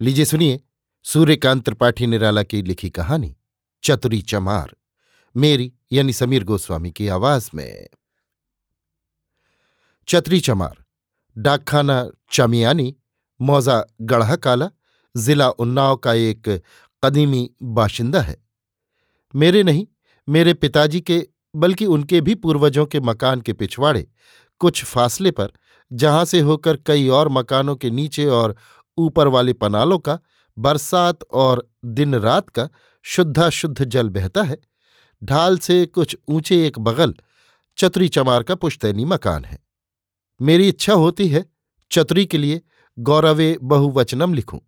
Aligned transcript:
लीजिए 0.00 0.24
सुनिए, 0.24 0.60
सूर्यकांत 1.02 1.64
त्रिपाठी 1.64 2.06
निराला 2.06 2.42
की 2.42 2.62
लिखी 2.62 2.90
कहानी, 2.90 3.36
चतुरी 3.84 4.22
चमार, 4.22 4.76
मेरी 5.36 5.72
यानी 5.92 6.12
समीर 6.12 6.44
गोस्वामी 6.44 6.90
की 6.90 7.08
आवाज़ 7.08 7.50
में। 7.54 7.88
चतरी 10.08 10.40
चमार, 10.40 10.84
डाकखाना 11.38 12.10
चमियानी, 12.32 12.96
मौजा 13.40 13.84
गढ़ा 14.02 14.36
काला 14.36 14.70
जिला 15.16 15.50
उन्नाव 15.50 15.96
का 15.96 16.14
एक 16.14 16.62
कदीमी 17.04 17.50
बाशिंदा 17.62 18.20
है। 18.20 18.44
मेरे 19.34 19.62
नहीं, 19.62 19.86
मेरे 20.28 20.54
पिताजी 20.54 21.00
के, 21.00 21.28
बल्कि 21.56 21.86
उनके 21.86 22.20
भी 22.20 22.34
पूर्वजों 22.34 22.86
के 22.86 23.00
मकान 23.00 23.40
के 23.40 23.52
पिछवाड़े, 23.52 24.08
कुछ 24.58 24.84
फासले 24.84 25.30
पर, 25.30 25.52
जहाँ 25.92 26.24
से 26.24 26.40
होकर 26.40 26.76
कई 26.76 27.08
और 27.08 27.28
मकानों 27.28 27.76
के 27.76 27.90
नीचे 27.90 28.26
और 28.26 28.56
ऊपर 28.98 29.26
वाले 29.26 29.52
पनालों 29.52 29.98
का, 29.98 30.18
बरसात 30.56 31.22
और 31.24 31.68
दिन 31.84 32.14
रात 32.14 32.48
का 32.48 32.68
शुद्धाशुद्ध 33.04 33.84
जल 33.84 34.08
बहता 34.08 34.42
है। 34.42 34.58
ढाल 35.22 35.58
से 35.58 35.84
कुछ 35.86 36.16
ऊँचे 36.28 36.66
एक 36.66 36.78
बगल 36.78 37.14
चतुरी 37.78 38.08
चमार 38.08 38.42
का 38.42 38.54
पुश्तैनी 38.54 39.04
मकान 39.04 39.44
है। 39.44 39.58
मेरी 40.40 40.68
इच्छा 40.68 40.92
होती 40.92 41.28
है 41.28 41.44
चतुरी 41.90 42.24
के 42.26 42.38
लिए 42.38 42.60
गौरवे 42.98 43.56
बहुवचनम 43.62 44.34
लिखूं, 44.34 44.58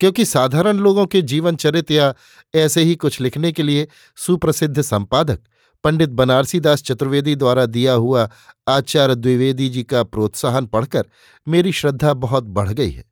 क्योंकि 0.00 0.24
साधारण 0.24 0.76
लोगों 0.76 1.06
के 1.06 1.22
जीवन 1.22 1.56
चरित 1.56 1.90
या 1.90 2.14
ऐसे 2.54 2.82
ही 2.82 2.94
कुछ 2.94 3.20
लिखने 3.20 3.52
के 3.52 3.62
लिए 3.62 3.88
सुप्रसिद्ध 4.16 4.80
संपादक 4.80 5.40
पंडित 5.84 6.10
बनारसी 6.10 6.60
दास 6.60 6.82
चतुर्वेदी 6.82 7.34
द्वारा 7.36 7.66
दिया 7.66 7.92
हुआ 7.92 8.28
आचार्य 8.68 9.14
द्विवेदी 9.14 9.68
जी 9.68 9.82
का 9.82 10.02
प्रोत्साहन 10.02 10.66
पढ़कर 10.66 11.04
मेरी 11.46 11.72
श्रद्धा 11.72 12.12
बहुत 12.14 12.44
बढ़ 12.44 12.68
गई 12.68 12.90
है। 12.90 13.11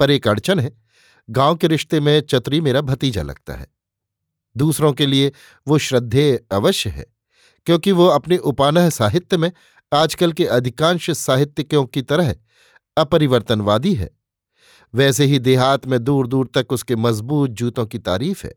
पर 0.00 0.10
एक 0.10 0.28
अड़चन 0.28 0.60
है। 0.60 0.70
गाँव 1.28 1.56
के 1.56 1.66
रिश्ते 1.66 2.00
में 2.00 2.20
चतरी 2.20 2.60
मेरा 2.60 2.80
भतीजा 2.80 3.22
लगता 3.22 3.54
है। 3.54 3.66
दूसरों 4.56 4.92
के 4.92 5.06
लिए 5.06 5.32
वो 5.66 5.78
श्रद्धेय 5.78 6.36
अवश्य 6.52 6.90
है, 6.90 7.06
क्योंकि 7.66 7.92
वो 7.92 8.06
अपने 8.06 8.36
उपानह 8.36 8.90
साहित्य 8.90 9.36
में 9.36 9.50
आजकल 9.92 10.32
के 10.32 10.44
अधिकांश 10.44 11.10
साहित्यिकों 11.10 11.84
की 11.84 12.02
तरह 12.02 12.34
अपरिवर्तनवादी 12.96 13.94
है। 13.94 14.10
वैसे 14.94 15.24
ही 15.24 15.38
देहात 15.38 15.86
में 15.86 16.04
दूर 16.04 16.26
दूर 16.26 16.50
तक 16.54 16.72
उसके 16.72 16.96
मज़बूत 16.96 17.50
जूतों 17.50 17.86
की 17.86 17.98
तारीफ़ 17.98 18.46
है। 18.46 18.54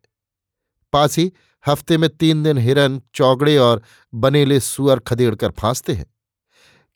पास 0.93 1.17
ही 1.17 1.31
हफ़्ते 1.67 1.97
में 1.97 2.09
तीन 2.09 2.43
दिन 2.43 2.57
हिरन, 2.57 3.01
चौगड़े 3.13 3.57
और 3.57 3.81
बनेले 4.13 4.59
सुअर 4.59 4.99
खदेड़ 4.99 5.35
कर 5.35 5.51
फांसते 5.51 5.93
हैं। 5.93 6.05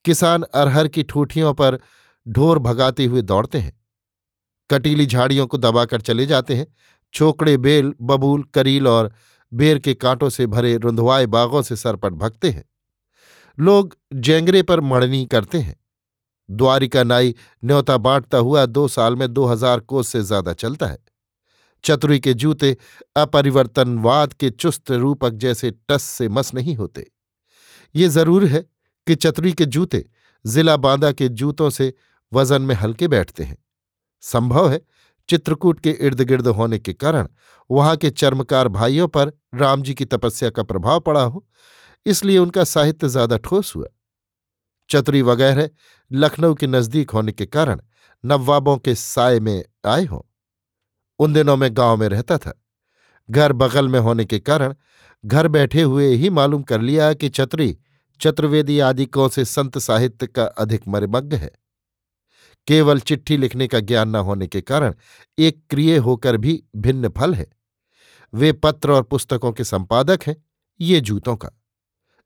किसान 0.06 0.44
अरहर 0.44 0.88
की 0.88 1.04
ठूठियों 1.04 1.54
पर 1.54 1.80
ढोर 2.28 2.60
भगाते 2.60 3.06
हुए 3.06 3.22
दौड़ते 3.22 3.58
हैं। 3.58 3.74
कटीली 4.70 5.06
झाड़ियों 5.06 5.48
को 5.48 5.58
दबाकर 5.58 6.02
चले 6.02 6.26
जाते 6.26 6.56
हैं। 6.56 6.68
छोकड़े 7.14 7.56
बेल, 7.58 7.94
बबूल, 8.02 8.44
करील 8.54 8.88
और 8.88 9.14
बेर 9.52 9.80
के 9.80 9.94
कांटों 9.94 10.30
से 10.30 10.48
भरे 10.48 10.76
रुंधवाए 10.78 11.26
बागों 11.28 11.62
से 11.62 11.76
सरपट 11.76 12.14
भगते 12.14 12.50
हैं। 12.50 12.64
लोग 13.58 13.96
जेंगरे 14.14 14.62
पर 14.64 14.82
मड़नी 14.82 15.26
करते 15.26 15.58
हैं। 15.58 15.76
द्वारिका 16.50 17.04
नाई 17.04 17.34
न्योता 17.64 17.98
बांटता 17.98 18.38
हुआ 18.38 18.66
दो 18.66 18.88
साल 18.88 19.16
में 19.16 19.28
दो 19.34 19.46
हज़ार 19.46 19.80
कोस 19.80 20.08
से 20.08 20.22
ज़्यादा 20.22 20.54
चलता 20.54 20.88
है। 20.88 20.98
चतुरी 21.84 22.20
के 22.20 22.34
जूते 22.34 22.76
अपरिवर्तनवाद 23.16 24.34
के 24.34 24.50
चुस्त 24.50 24.92
रूपक 24.92 25.34
जैसे 25.36 25.72
टस 25.90 26.04
से 26.04 26.30
मस 26.30 26.54
नहीं 26.54 26.76
होते। 26.76 27.06
ये 27.96 28.08
ज़रूर 28.08 28.46
है 28.46 28.62
कि 29.08 29.16
चतुरी 29.16 29.54
के 29.54 29.66
जूते 29.66 30.06
जिला 30.46 30.78
बांदा 30.78 31.12
के 31.12 31.28
जूतों 31.30 31.70
से 31.70 31.94
वज़न 32.32 32.62
में 32.62 32.76
हल्के 32.76 33.08
बैठते 33.08 33.44
हैं। 33.44 33.58
संभव 34.26 34.70
है 34.72 34.80
चित्रकूट 35.30 35.80
के 35.80 35.92
इर्द 36.02 36.22
गिर्द 36.22 36.48
होने 36.50 36.80
के 36.80 36.94
कारण 36.96 37.28
वहाँ 37.70 37.96
के 37.98 38.10
चर्मकार 38.12 38.68
भाइयों 38.70 39.08
पर 39.08 39.32
राम 39.56 39.82
जी 39.84 39.94
की 39.94 40.06
तपस्या 40.06 40.50
का 40.50 40.64
प्रभाव 40.64 41.00
पड़ा 41.00 41.22
हो, 41.22 41.46
इसलिए 42.06 42.38
उनका 42.38 42.64
साहित्य 42.64 43.08
ज़्यादा 43.10 43.38
ठोस 43.40 43.76
हुआ। 43.76 43.88
चतुरी 44.90 45.22
वगैरह 45.22 45.70
लखनऊ 46.12 46.54
के 46.56 46.68
नज़दीक 46.68 47.12
होने 47.12 47.32
के 47.32 47.46
कारण 47.48 47.82
नवाबों 48.24 48.78
के 48.78 48.96
साय 48.96 49.40
में 49.40 49.64
आए 49.86 50.06
हों। 50.06 50.22
उन 51.20 51.34
दिनों 51.34 51.56
में 51.58 51.70
गाँव 51.72 51.98
में 51.98 52.08
रहता 52.10 52.38
था। 52.38 52.54
घर 53.30 53.54
बगल 53.54 53.88
में 53.88 54.00
होने 54.00 54.26
के 54.26 54.40
कारण 54.40 54.76
घर 55.24 55.48
बैठे 55.48 55.82
हुए 55.82 56.08
ही 56.08 56.30
मालूम 56.30 56.64
कर 56.64 56.82
लिया 56.82 57.14
कि 57.14 57.30
चतुरी 57.32 57.76
चतुर्वेदी 58.22 58.80
आदि 58.82 59.06
कौन 59.08 59.30
से 59.30 59.46
संत 59.46 59.78
साहित्य 59.80 60.28
का 60.28 60.44
अधिक 60.46 60.88
मरमग्न 60.88 61.36
है। 61.36 61.52
केवल 62.68 63.00
चिट्ठी 63.00 63.38
लिखने 63.38 63.68
का 63.68 63.80
ज्ञान 63.80 64.10
न 64.10 64.16
होने 64.16 64.48
के 64.48 64.62
कारण 64.62 64.94
एक 65.40 65.64
क्रिय 65.70 65.98
होकर 65.98 66.38
भी 66.38 66.64
भिन्न 66.76 67.10
फल 67.10 67.34
है। 67.34 67.48
वे 68.34 68.52
पत्र 68.52 68.92
और 68.92 69.04
पुस्तकों 69.04 69.52
के 69.52 69.64
संपादक 69.64 70.20
हैं, 70.28 70.46
ये 70.82 71.02
जूतों 71.02 71.36
का। 71.36 71.50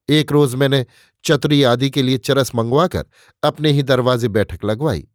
एक 0.10 0.32
रोज 0.32 0.56
मैंने 0.56 0.86
चतुरी 1.24 1.64
आदि 1.64 1.90
के 1.90 2.02
लिए 2.02 2.18
चरस 2.18 2.56
मंगवाकर 2.56 3.06
अपने 3.44 3.72
ही 3.72 3.84
दरवाजे 3.84 4.28
बैठक 4.28 4.66
लगवाई। 4.66 5.08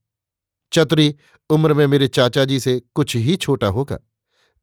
चतुरी, 0.73 1.15
उम्र 1.51 1.75
में 1.75 1.87
मेरे 1.87 2.09
चाचा 2.09 2.45
जी 2.45 2.61
से 2.61 2.83
कुछ 2.95 3.17
ही 3.17 3.37
छोटा 3.37 3.67
होगा। 3.67 3.99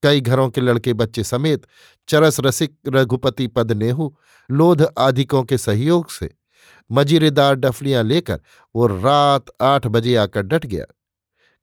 कई 0.03 0.21
घरों 0.21 0.49
के 0.49 0.61
लड़के 0.61 0.93
बच्चे 0.93 1.23
समेत 1.23 1.67
चरस 2.07 2.39
रसिक 2.39 2.77
रघुपति 2.87 3.47
पद 3.47 3.71
नेहू, 3.71 4.17
लोध 4.51 4.87
आदिकों 4.97 5.43
के 5.43 5.57
सहयोग 5.57 6.09
से 6.11 6.33
मजीरेदार 6.91 7.55
डफलियाँ 7.55 8.03
लेकर 8.03 8.41
वो 8.75 8.87
रात 8.87 9.45
आठ 9.61 9.87
बजे 9.87 10.15
आकर 10.15 10.41
डट 10.41 10.65
गया। 10.65 10.85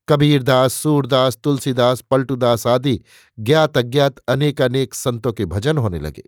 कबीरदास, 0.08 0.72
सूरदास, 0.72 1.36
तुलसीदास, 1.36 2.00
पलटूदास 2.00 2.66
आदि 2.66 3.00
ज्ञात 3.38 3.78
अज्ञात 3.78 4.18
अनेक 4.18 4.62
अनेक 4.62 4.94
संतों 4.94 5.32
के 5.32 5.44
भजन 5.44 5.78
होने 5.78 5.98
लगे। 5.98 6.22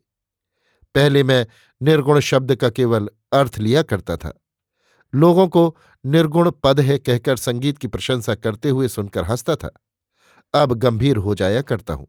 पहले 0.94 1.22
मैं 1.22 1.46
निर्गुण 1.82 2.20
शब्द 2.20 2.54
का 2.54 2.70
केवल 2.70 3.08
अर्थ 3.32 3.58
लिया 3.58 3.82
करता 3.82 4.16
था। 4.16 4.40
लोगों 5.14 5.48
को 5.48 5.76
निर्गुण 6.06 6.50
पद 6.50 6.80
है 6.80 6.98
कहकर 6.98 7.36
संगीत 7.36 7.78
की 7.78 7.86
प्रशंसा 7.86 8.34
करते 8.34 8.68
हुए 8.68 8.88
सुनकर 8.88 9.24
हंसता 9.24 9.56
था। 9.56 9.72
अब 10.54 10.72
गंभीर 10.72 11.16
हो 11.16 11.34
जाया 11.34 11.62
करता 11.62 11.94
हूँ। 11.94 12.08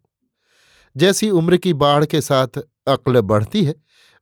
जैसी 0.98 1.30
उम्र 1.30 1.58
की 1.58 1.74
बाढ़ 1.74 2.06
के 2.06 2.22
साथ 2.22 2.48
अक्ल 2.88 3.22
बढ़ती 3.22 3.64
है, 3.64 3.76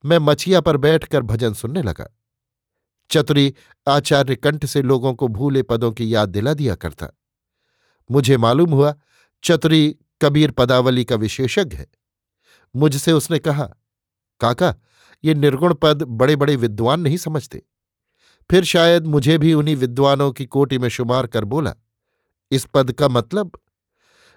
मैं 0.05 0.17
मछिया 0.17 0.61
पर 0.61 0.77
बैठकर 0.77 1.21
भजन 1.21 1.53
सुनने 1.53 1.81
लगा। 1.81 2.18
चतुरी 3.11 3.53
आचार्य 3.87 4.35
कंठ 4.35 4.65
से 4.65 4.81
लोगों 4.81 5.13
को 5.13 5.27
भूले 5.27 5.63
पदों 5.63 5.91
की 5.91 6.15
याद 6.15 6.29
दिला 6.29 6.53
दिया 6.53 6.75
करता। 6.75 7.07
मुझे 8.11 8.37
मालूम 8.37 8.71
हुआ, 8.71 8.95
चतुरी 9.43 9.95
कबीर 10.21 10.51
पदावली 10.51 11.05
का 11.05 11.15
विशेषज्ञ 11.15 11.77
है। 11.77 11.87
मुझसे 12.75 13.11
उसने 13.11 13.39
कहा, 13.39 13.63
काका, 14.39 14.75
ये 15.23 15.33
निर्गुण 15.33 15.73
पद 15.73 16.03
बड़े 16.03 16.35
बड़े 16.35 16.55
विद्वान 16.55 16.99
नहीं 16.99 17.17
समझते। 17.17 17.63
फिर 18.51 18.63
शायद 18.63 19.07
मुझे 19.07 19.37
भी 19.37 19.53
उन्हीं 19.53 19.75
विद्वानों 19.75 20.31
की 20.31 20.45
कोटि 20.45 20.77
में 20.77 20.89
शुमार 20.89 21.27
कर 21.27 21.45
बोला। 21.45 21.75
इस 22.51 22.65
पद 22.65 22.91
का 22.91 23.07
मतलब? 23.07 23.51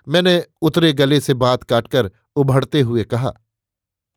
मैंने 0.09 0.47
उतरे 0.63 0.93
गले 0.93 1.21
से 1.21 1.35
बात 1.35 1.63
काटकर 1.63 2.11
उभरते 2.37 2.81
हुए 2.81 3.05
कहा, 3.05 3.33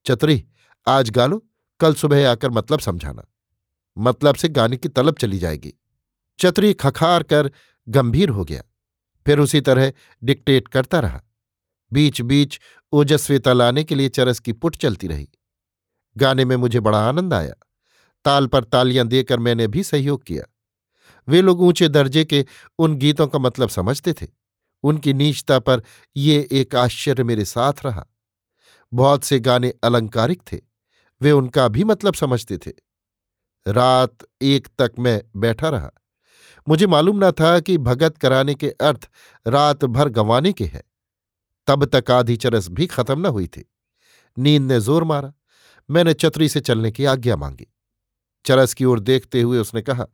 चतुरी, 0.05 0.45
आज 0.87 1.09
गालो 1.09 1.45
कल 1.79 1.93
सुबह 1.93 2.31
आकर 2.31 2.49
मतलब 2.49 2.79
समझाना। 2.79 3.25
मतलब 3.97 4.35
से 4.35 4.49
गाने 4.49 4.77
की 4.77 4.89
तलब 4.89 5.15
चली 5.15 5.39
जाएगी। 5.39 5.73
चतुरी 6.39 6.73
खखार 6.73 7.23
कर 7.23 7.51
गंभीर 7.89 8.29
हो 8.29 8.45
गया। 8.45 8.63
फिर 9.25 9.39
उसी 9.39 9.61
तरह 9.61 9.93
डिक्टेट 10.23 10.67
करता 10.67 10.99
रहा। 10.99 11.23
बीच 11.93 12.21
बीच 12.21 12.59
ओजस्विता 12.91 13.53
लाने 13.53 13.83
के 13.83 13.95
लिए 13.95 14.09
चरस 14.09 14.39
की 14.39 14.53
पुट 14.53 14.75
चलती 14.75 15.07
रही। 15.07 15.29
गाने 16.17 16.45
में 16.45 16.55
मुझे 16.55 16.79
बड़ा 16.79 17.09
आनंद 17.09 17.33
आया। 17.33 17.53
ताल 18.25 18.47
पर 18.47 18.63
तालियाँ 18.63 19.07
देकर 19.07 19.39
मैंने 19.39 19.67
भी 19.67 19.83
सहयोग 19.83 20.23
किया। 20.23 20.43
वे 21.27 21.41
लोग 21.41 21.61
ऊँचे 21.61 21.87
दर्जे 21.87 22.25
के 22.25 22.45
उन 22.79 22.95
गीतों 22.95 23.27
का 23.27 23.39
मतलब 23.39 23.69
समझते 23.69 24.13
थे। 24.13 24.27
उनकी 24.83 25.13
नीचता 25.13 25.59
पर 25.59 25.83
ये 26.17 26.47
एक 26.51 26.75
आश्चर्य 26.75 27.23
मेरे 27.23 27.45
साथ 27.45 27.73
रहा। 27.85 28.07
बहुत 28.93 29.23
से 29.23 29.39
गाने 29.39 29.73
अलंकारिक 29.83 30.41
थे। 30.51 30.61
वे 31.21 31.31
उनका 31.31 31.67
भी 31.67 31.83
मतलब 31.83 32.13
समझते 32.13 32.57
थे। 32.57 32.71
रात 33.67 34.17
एक 34.41 34.67
तक 34.79 34.91
मैं 34.99 35.21
बैठा 35.35 35.69
रहा। 35.69 35.91
मुझे 36.67 36.87
मालूम 36.87 37.25
न 37.25 37.31
था 37.31 37.59
कि 37.59 37.77
भगत 37.77 38.17
कराने 38.17 38.55
के 38.55 38.69
अर्थ 38.69 39.09
रात 39.47 39.85
भर 39.85 40.09
गंवाने 40.09 40.53
के 40.53 40.65
हैं। 40.65 40.83
तब 41.67 41.85
तक 41.85 42.11
आधी 42.11 42.35
चरस 42.37 42.67
भी 42.69 42.87
खत्म 42.87 43.19
न 43.19 43.25
हुई 43.25 43.47
थी। 43.47 43.65
नींद 44.37 44.61
ने 44.61 44.79
ज़ोर 44.79 45.03
मारा। 45.03 45.33
मैंने 45.89 46.13
चतरी 46.13 46.49
से 46.49 46.59
चलने 46.59 46.91
की 46.91 47.05
आज्ञा 47.05 47.35
मांगी। 47.35 47.67
चरस 48.45 48.73
की 48.73 48.85
ओर 48.85 48.99
देखते 48.99 49.41
हुए 49.41 49.59
उसने 49.59 49.81
कहा, 49.81 50.05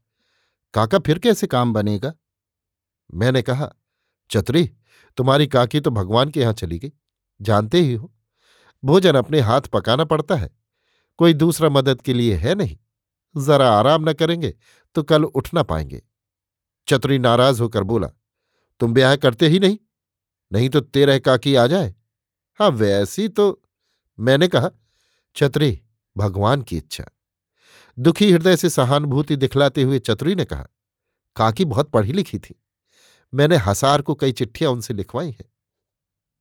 काका, 0.74 1.00
फिर 1.00 1.20
कैसे 1.20 1.48
काम 1.48 1.74
बनेगा? 1.74 2.14
मैंने 3.14 3.42
कहा 3.42 3.72
चतरी 4.30 4.72
तुम्हारी 5.18 5.48
काकी 5.48 5.80
तो 5.80 5.92
भगवान 5.92 6.30
के 6.30 6.40
यहाँ 6.40 6.54
चली 6.54 6.80
गई। 6.80 6.92
जानते 7.42 7.82
ही 7.82 7.94
हो। 7.94 8.12
भोजन 8.84 9.16
अपने 9.16 9.40
हाथ 9.40 9.62
पकाना 9.62 10.04
पड़ता 10.04 10.36
है। 10.36 10.50
कोई 11.18 11.34
दूसरा 11.34 11.70
मदद 11.70 12.02
के 12.02 12.14
लिए 12.14 12.36
है 12.36 12.56
नहीं। 12.56 12.78
जरा 13.36 13.70
आराम 13.72 14.10
न 14.10 14.14
करेंगे 14.14 14.54
तो 14.96 15.04
कल 15.04 15.24
उठ 15.24 15.54
ना 15.54 15.64
पाएँगे। 15.64 16.02
चतुरी 16.88 17.20
नाराज़ 17.20 17.62
होकर 17.62 17.84
बोला, 17.84 18.08
तुम 18.82 18.94
ब्याह 18.94 19.16
करते 19.16 19.48
ही 19.48 19.60
नहीं? 19.60 19.78
नहीं 20.52 20.70
तो 20.70 20.80
तेरह 20.80 21.20
काकी 21.20 21.56
आ 21.56 21.66
जाए? 21.68 21.94
हाँ 22.60 22.70
वैसी 22.70 23.28
तो 23.28 23.62
मैंने 24.20 24.48
कहा, 24.48 24.70
छतरी, 25.36 25.80
भगवान 26.16 26.62
की 26.62 26.78
इच्छा। 26.78 27.06
दुखी 27.98 28.32
हृदय 28.32 28.56
से 28.58 28.70
सहानुभूति 28.70 29.36
दिखलाते 29.36 29.84
हुए 29.84 30.00
चतुरी 30.00 30.36
ने 30.36 30.46
कहा, 30.46 30.66
काकी 31.36 31.66
बहुत 31.66 31.90
पढ़ी 31.90 32.14
लिखी 32.14 32.40
थी। 32.40 32.56
मैंने 33.34 33.58
हसार 33.58 34.02
को 34.02 34.16
कई 34.16 34.32
चिट्ठियाँ 34.32 34.72
उनसे 34.72 34.94
लिखवाई 34.94 35.30
हैं। 35.30 35.46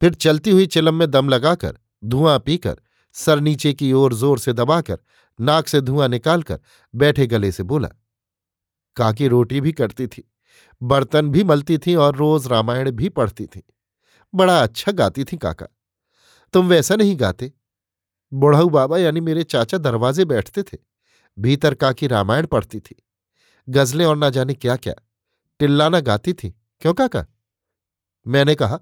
फिर 0.02 0.14
चलती 0.14 0.50
हुई 0.50 0.66
चिलम 0.66 0.94
में 0.94 1.10
दम 1.10 1.28
लगाकर, 1.28 1.78
धुआँ 2.04 2.38
पीकर, 2.38 2.76
सर 3.14 3.40
नीचे 3.40 3.72
की 3.72 3.92
ओर 3.92 4.14
ज़ोर 4.14 4.38
से 4.38 4.52
दबाकर 4.52 4.98
नाक 5.40 5.68
से 5.68 5.80
धुआँ 5.80 6.08
निकालकर 6.08 6.60
बैठे 6.94 7.26
गले 7.26 7.50
से 7.52 7.62
बोला, 7.64 7.88
काकी 8.96 9.28
रोटी 9.28 9.60
भी 9.60 9.72
करती 9.72 10.06
थी, 10.06 10.22
बर्तन 10.80 11.28
भी 11.28 11.44
मलती 11.44 11.78
थी 11.78 11.94
और 11.96 12.16
रोज 12.16 12.46
रामायण 12.46 12.90
भी 12.92 13.08
पढ़ती 13.10 13.46
थी। 13.46 13.62
बड़ा 14.34 14.60
अच्छा 14.62 14.92
गाती 14.92 15.24
थी 15.24 15.36
काका। 15.36 15.66
तुम 16.54 16.68
वैसा 16.68 16.96
नहीं 16.96 17.18
गाते। 17.20 17.52
बुढ़ऊ 18.32 18.68
बाबा 18.68 18.98
यानी 18.98 19.20
मेरे 19.20 19.42
चाचा 19.44 19.78
दरवाजे 19.78 20.24
बैठते 20.24 20.62
थे, 20.62 20.76
भीतर 21.38 21.74
काकी 21.74 22.06
रामायण 22.06 22.46
पढ़ती 22.46 22.80
थी। 22.80 22.96
गजलें 23.68 24.04
और 24.06 24.16
ना 24.16 24.30
जाने 24.30 24.54
क्या 24.54 24.76
क्या 24.76 24.94
टिल्लाना 25.60 26.00
गाती 26.00 26.32
थी। 26.32 26.50
क्यों 26.82 26.94
काका? 26.94 27.24
मैंने 28.26 28.54
कहा 28.54 28.78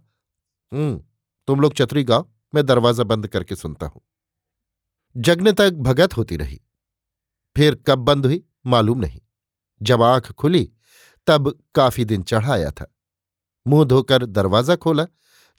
हम्म 0.73 1.01
तुम 1.49 1.61
लोग 1.61 1.75
चतरी 1.75 2.05
गाओ, 2.05 2.29
मैं 2.53 2.65
दरवाज़ा 2.67 3.05
बंद 3.05 3.27
करके 3.29 3.57
सुनता 3.57 3.87
हूँ। 3.87 4.01
जगने 5.19 5.53
तक 5.53 5.71
भगत 5.73 6.17
होती 6.17 6.37
रही। 6.37 6.61
फिर 7.57 7.75
कब 7.87 7.99
बंद 7.99 8.27
हुई, 8.27 8.43
मालूम 8.67 8.99
नहीं। 8.99 9.21
जब 9.81 10.03
आँख 10.03 10.31
खुली, 10.33 10.71
तब 11.27 11.59
काफ़ी 11.75 12.05
दिन 12.05 12.23
चढ़ाया 12.23 12.71
था। 12.71 12.93
मुँह 13.67 13.85
धोकर 13.85 14.27
दरवाज़ा 14.27 14.77
खोला 14.77 15.07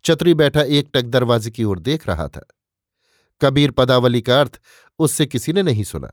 चतरी 0.06 0.33
बैठा 0.33 0.61
एक 0.61 0.89
टक 0.94 1.01
दरवाजे 1.01 1.51
की 1.51 1.63
ओर 1.63 1.79
देख 1.79 2.07
रहा 2.07 2.27
था। 2.27 2.45
कबीर 3.41 3.71
पदावली 3.71 4.21
का 4.21 4.39
अर्थ 4.41 4.59
उससे 5.00 5.25
किसी 5.25 5.53
ने 5.53 5.63
नहीं 5.63 5.83
सुना। 5.83 6.11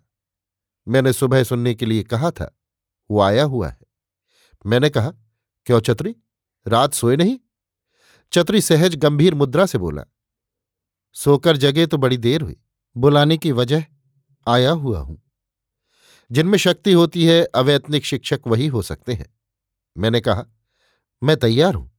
मैंने 0.86 1.12
सुबह 1.12 1.44
सुनने 1.44 1.74
के 1.74 1.86
लिए 1.86 2.02
कहा 2.02 2.30
था, 2.30 2.58
वो 3.10 3.20
आया 3.20 3.44
हुआ 3.44 3.68
है। 3.68 3.78
मैंने 4.64 4.90
कहा, 4.90 5.10
क्यों 5.66 5.80
चतरी 5.80 6.14
रात 6.66 6.94
सोए 6.94 7.16
नहीं? 7.16 7.38
चतरी 8.32 8.60
सहज 8.60 8.96
गंभीर 8.96 9.34
मुद्रा 9.34 9.66
से 9.66 9.78
बोला, 9.78 10.04
सोकर 11.16 11.56
जगे 11.56 11.86
तो 11.86 11.98
बड़ी 11.98 12.16
देर 12.16 12.40
हुई। 12.40 12.56
बुलाने 12.96 13.36
की 13.36 13.52
वजह 13.52 13.84
आया 14.48 14.70
हुआ 14.70 14.98
हूँ। 14.98 15.22
जिनमें 16.32 16.58
शक्ति 16.58 16.92
होती 16.92 17.24
है, 17.24 17.44
अवैतनिक 17.44 18.04
शिक्षक 18.04 18.40
वही 18.46 18.66
हो 18.66 18.82
सकते 18.82 19.14
हैं। 19.14 19.36
मैंने 19.98 20.20
कहा, 20.20 20.46
मैं 21.22 21.36
तैयार 21.36 21.74
हूँ। 21.74 21.90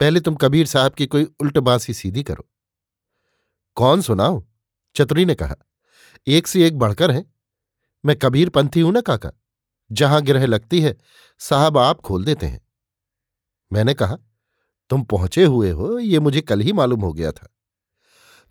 पहले 0.00 0.20
तुम 0.20 0.34
कबीर 0.34 0.66
साहब 0.66 0.92
की 0.92 1.06
कोई 1.06 1.24
उल्ट 1.24 1.58
बांसी 1.58 1.94
सीधी 1.94 2.22
करो। 2.22 2.48
कौन 3.74 4.02
सुनाओ 4.02 4.46
चतुरी 4.96 5.24
ने 5.24 5.34
कहा, 5.34 5.56
एक 6.26 6.46
से 6.46 6.66
एक 6.66 6.78
बढ़कर 6.78 7.10
है। 7.10 7.24
मैं 8.04 8.16
कबीर 8.16 8.48
पंथी 8.48 8.80
हूँ 8.80 8.92
ना, 8.92 9.00
काका। 9.00 9.32
जहाँ 9.92 10.22
ग्रह 10.22 10.46
लगती 10.46 10.80
है, 10.80 10.96
साहब 11.38 11.78
आप 11.78 12.00
खोल 12.00 12.24
देते 12.24 12.46
हैं। 12.46 12.60
मैंने 13.72 13.94
कहा, 13.94 14.16
तुम 14.90 15.02
पहुँचे 15.02 15.44
हुए 15.44 15.70
हो, 15.70 15.98
ये 15.98 16.18
मुझे 16.18 16.40
कल 16.40 16.60
ही 16.60 16.72
मालूम 16.72 17.00
हो 17.00 17.12
गया 17.12 17.32
था। 17.32 17.48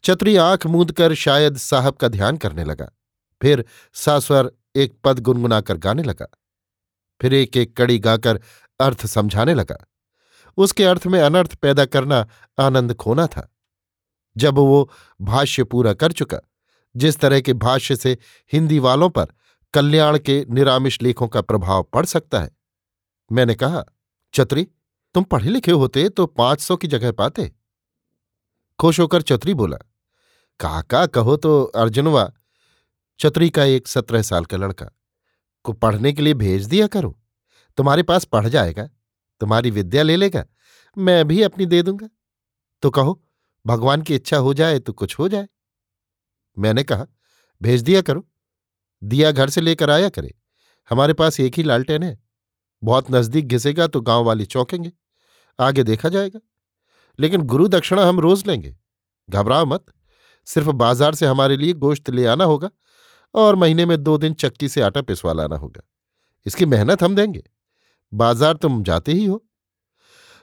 चतुरी 0.03 0.35
आँख 0.35 0.65
मूंद 0.65 0.91
कर 0.91 1.13
शायद 1.13 1.57
साहब 1.57 1.93
का 1.93 2.07
ध्यान 2.07 2.37
करने 2.37 2.63
लगा। 2.63 2.89
फिर 3.41 3.65
सास्वर 3.93 4.51
एक 4.75 4.97
पद 5.03 5.19
गुनगुनाकर 5.19 5.77
गाने 5.77 6.03
लगा। 6.03 6.27
फिर 7.21 7.33
एक 7.33 7.57
एक 7.57 7.77
कड़ी 7.77 7.99
गाकर 7.99 8.39
अर्थ 8.79 9.05
समझाने 9.05 9.53
लगा। 9.53 9.77
उसके 10.57 10.83
अर्थ 10.83 11.07
में 11.07 11.21
अनर्थ 11.21 11.55
पैदा 11.55 11.85
करना 11.85 12.27
आनंद 12.59 12.93
खोना 12.93 13.27
था। 13.27 13.55
जब 14.37 14.55
वो 14.55 14.91
भाष्य 15.21 15.63
पूरा 15.63 15.93
कर 15.93 16.11
चुका, 16.11 16.39
जिस 16.95 17.19
तरह 17.19 17.41
के 17.41 17.53
भाष्य 17.53 17.95
से 17.95 18.17
हिंदी 18.53 18.79
वालों 18.79 19.09
पर 19.09 19.27
कल्याण 19.73 20.19
के 20.19 20.45
निरामिष 20.49 21.01
लेखों 21.01 21.27
का 21.27 21.41
प्रभाव 21.41 21.83
पड़ 21.83 22.05
सकता 22.05 22.39
है, 22.39 22.51
मैंने 23.31 23.55
कहा 23.55 23.83
चतरी 24.33 24.67
तुम 25.15 25.23
पढ़े 25.23 25.49
लिखे 25.49 25.71
होते 25.71 26.09
तो 26.09 26.25
पाँच 26.25 26.61
सौ 26.61 26.75
की 26.75 26.87
जगह 26.87 27.11
पाते। 27.11 27.51
खुश 28.79 28.99
होकर 28.99 29.21
चतरी 29.21 29.53
बोला, 29.53 29.77
काका, 30.59 31.05
कहो 31.05 31.35
तो 31.37 31.63
अर्जुनवा 31.63 32.31
चतरी 33.19 33.49
का 33.49 33.63
एक 33.63 33.87
सत्रह 33.87 34.21
साल 34.21 34.45
का 34.45 34.57
लड़का, 34.57 34.85
को 35.65 35.73
पढ़ने 35.73 36.13
के 36.13 36.21
लिए 36.21 36.33
भेज 36.33 36.65
दिया 36.65 36.87
करो। 36.87 37.15
तुम्हारे 37.77 38.03
पास 38.03 38.25
पढ़ 38.25 38.47
जाएगा, 38.47 38.87
तुम्हारी 39.41 39.71
विद्या 39.71 40.03
ले 40.03 40.15
लेगा, 40.15 40.45
मैं 40.97 41.27
भी 41.27 41.41
अपनी 41.43 41.65
दे 41.65 41.81
दूँगा। 41.83 42.09
तो 42.83 42.89
कहो, 42.89 43.21
भगवान 43.65 44.01
की 44.01 44.15
इच्छा 44.15 44.37
हो 44.37 44.53
जाए 44.53 44.79
तो 44.79 44.93
कुछ 44.93 45.17
हो 45.19 45.27
जाए। 45.29 45.47
मैंने 46.57 46.83
कहा, 46.83 47.05
भेज 47.61 47.81
दिया 47.81 48.01
करो। 48.01 48.25
दिया 49.01 49.31
घर 49.31 49.49
से 49.49 49.61
लेकर 49.61 49.89
आया 49.89 50.09
करे। 50.09 50.33
हमारे 50.91 51.13
पास 51.13 51.39
एक 51.39 51.57
ही 51.57 51.63
लालटेन 51.63 52.03
है, 52.03 52.17
बहुत 52.83 53.11
नज़दीक 53.11 53.47
घिसेगा 53.47 53.87
तो 53.87 54.01
गाँव 54.01 54.23
वाले 54.23 54.45
चौंकेंगे। 54.45 54.91
आगे 55.59 55.83
देखा 55.83 56.09
जाएगा। 56.09 56.39
लेकिन 57.19 57.41
गुरु 57.41 57.67
दक्षिणा 57.67 58.05
हम 58.05 58.19
रोज 58.19 58.45
लेंगे। 58.47 58.75
घबराओ 59.29 59.65
मत। 59.65 59.85
सिर्फ़ 60.47 60.69
बाज़ार 60.69 61.15
से 61.15 61.25
हमारे 61.25 61.57
लिए 61.57 61.73
गोश्त 61.75 62.09
ले 62.09 62.25
आना 62.25 62.43
होगा 62.43 62.69
और 63.35 63.55
महीने 63.55 63.85
में 63.85 63.97
दो 64.03 64.17
दिन 64.17 64.33
चक्की 64.33 64.69
से 64.69 64.81
आटा 64.81 65.01
पिसवा 65.01 65.33
लाना 65.33 65.55
होगा। 65.55 65.81
इसकी 66.45 66.65
मेहनत 66.65 67.03
हम 67.03 67.15
देंगे। 67.15 67.43
बाज़ार 68.13 68.53
तुम 68.53 68.83
जाते 68.83 69.13
ही 69.13 69.25
हो। 69.25 69.43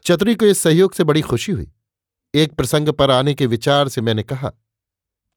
चतुरी 0.04 0.34
को 0.34 0.46
इस 0.46 0.58
सहयोग 0.58 0.94
से 0.94 1.04
बड़ी 1.04 1.20
खुशी 1.20 1.52
हुई। 1.52 1.70
एक 2.34 2.54
प्रसंग 2.54 2.88
पर 2.88 3.10
आने 3.10 3.34
के 3.34 3.46
विचार 3.46 3.88
से 3.88 4.00
मैंने 4.00 4.22
कहा 4.22 4.52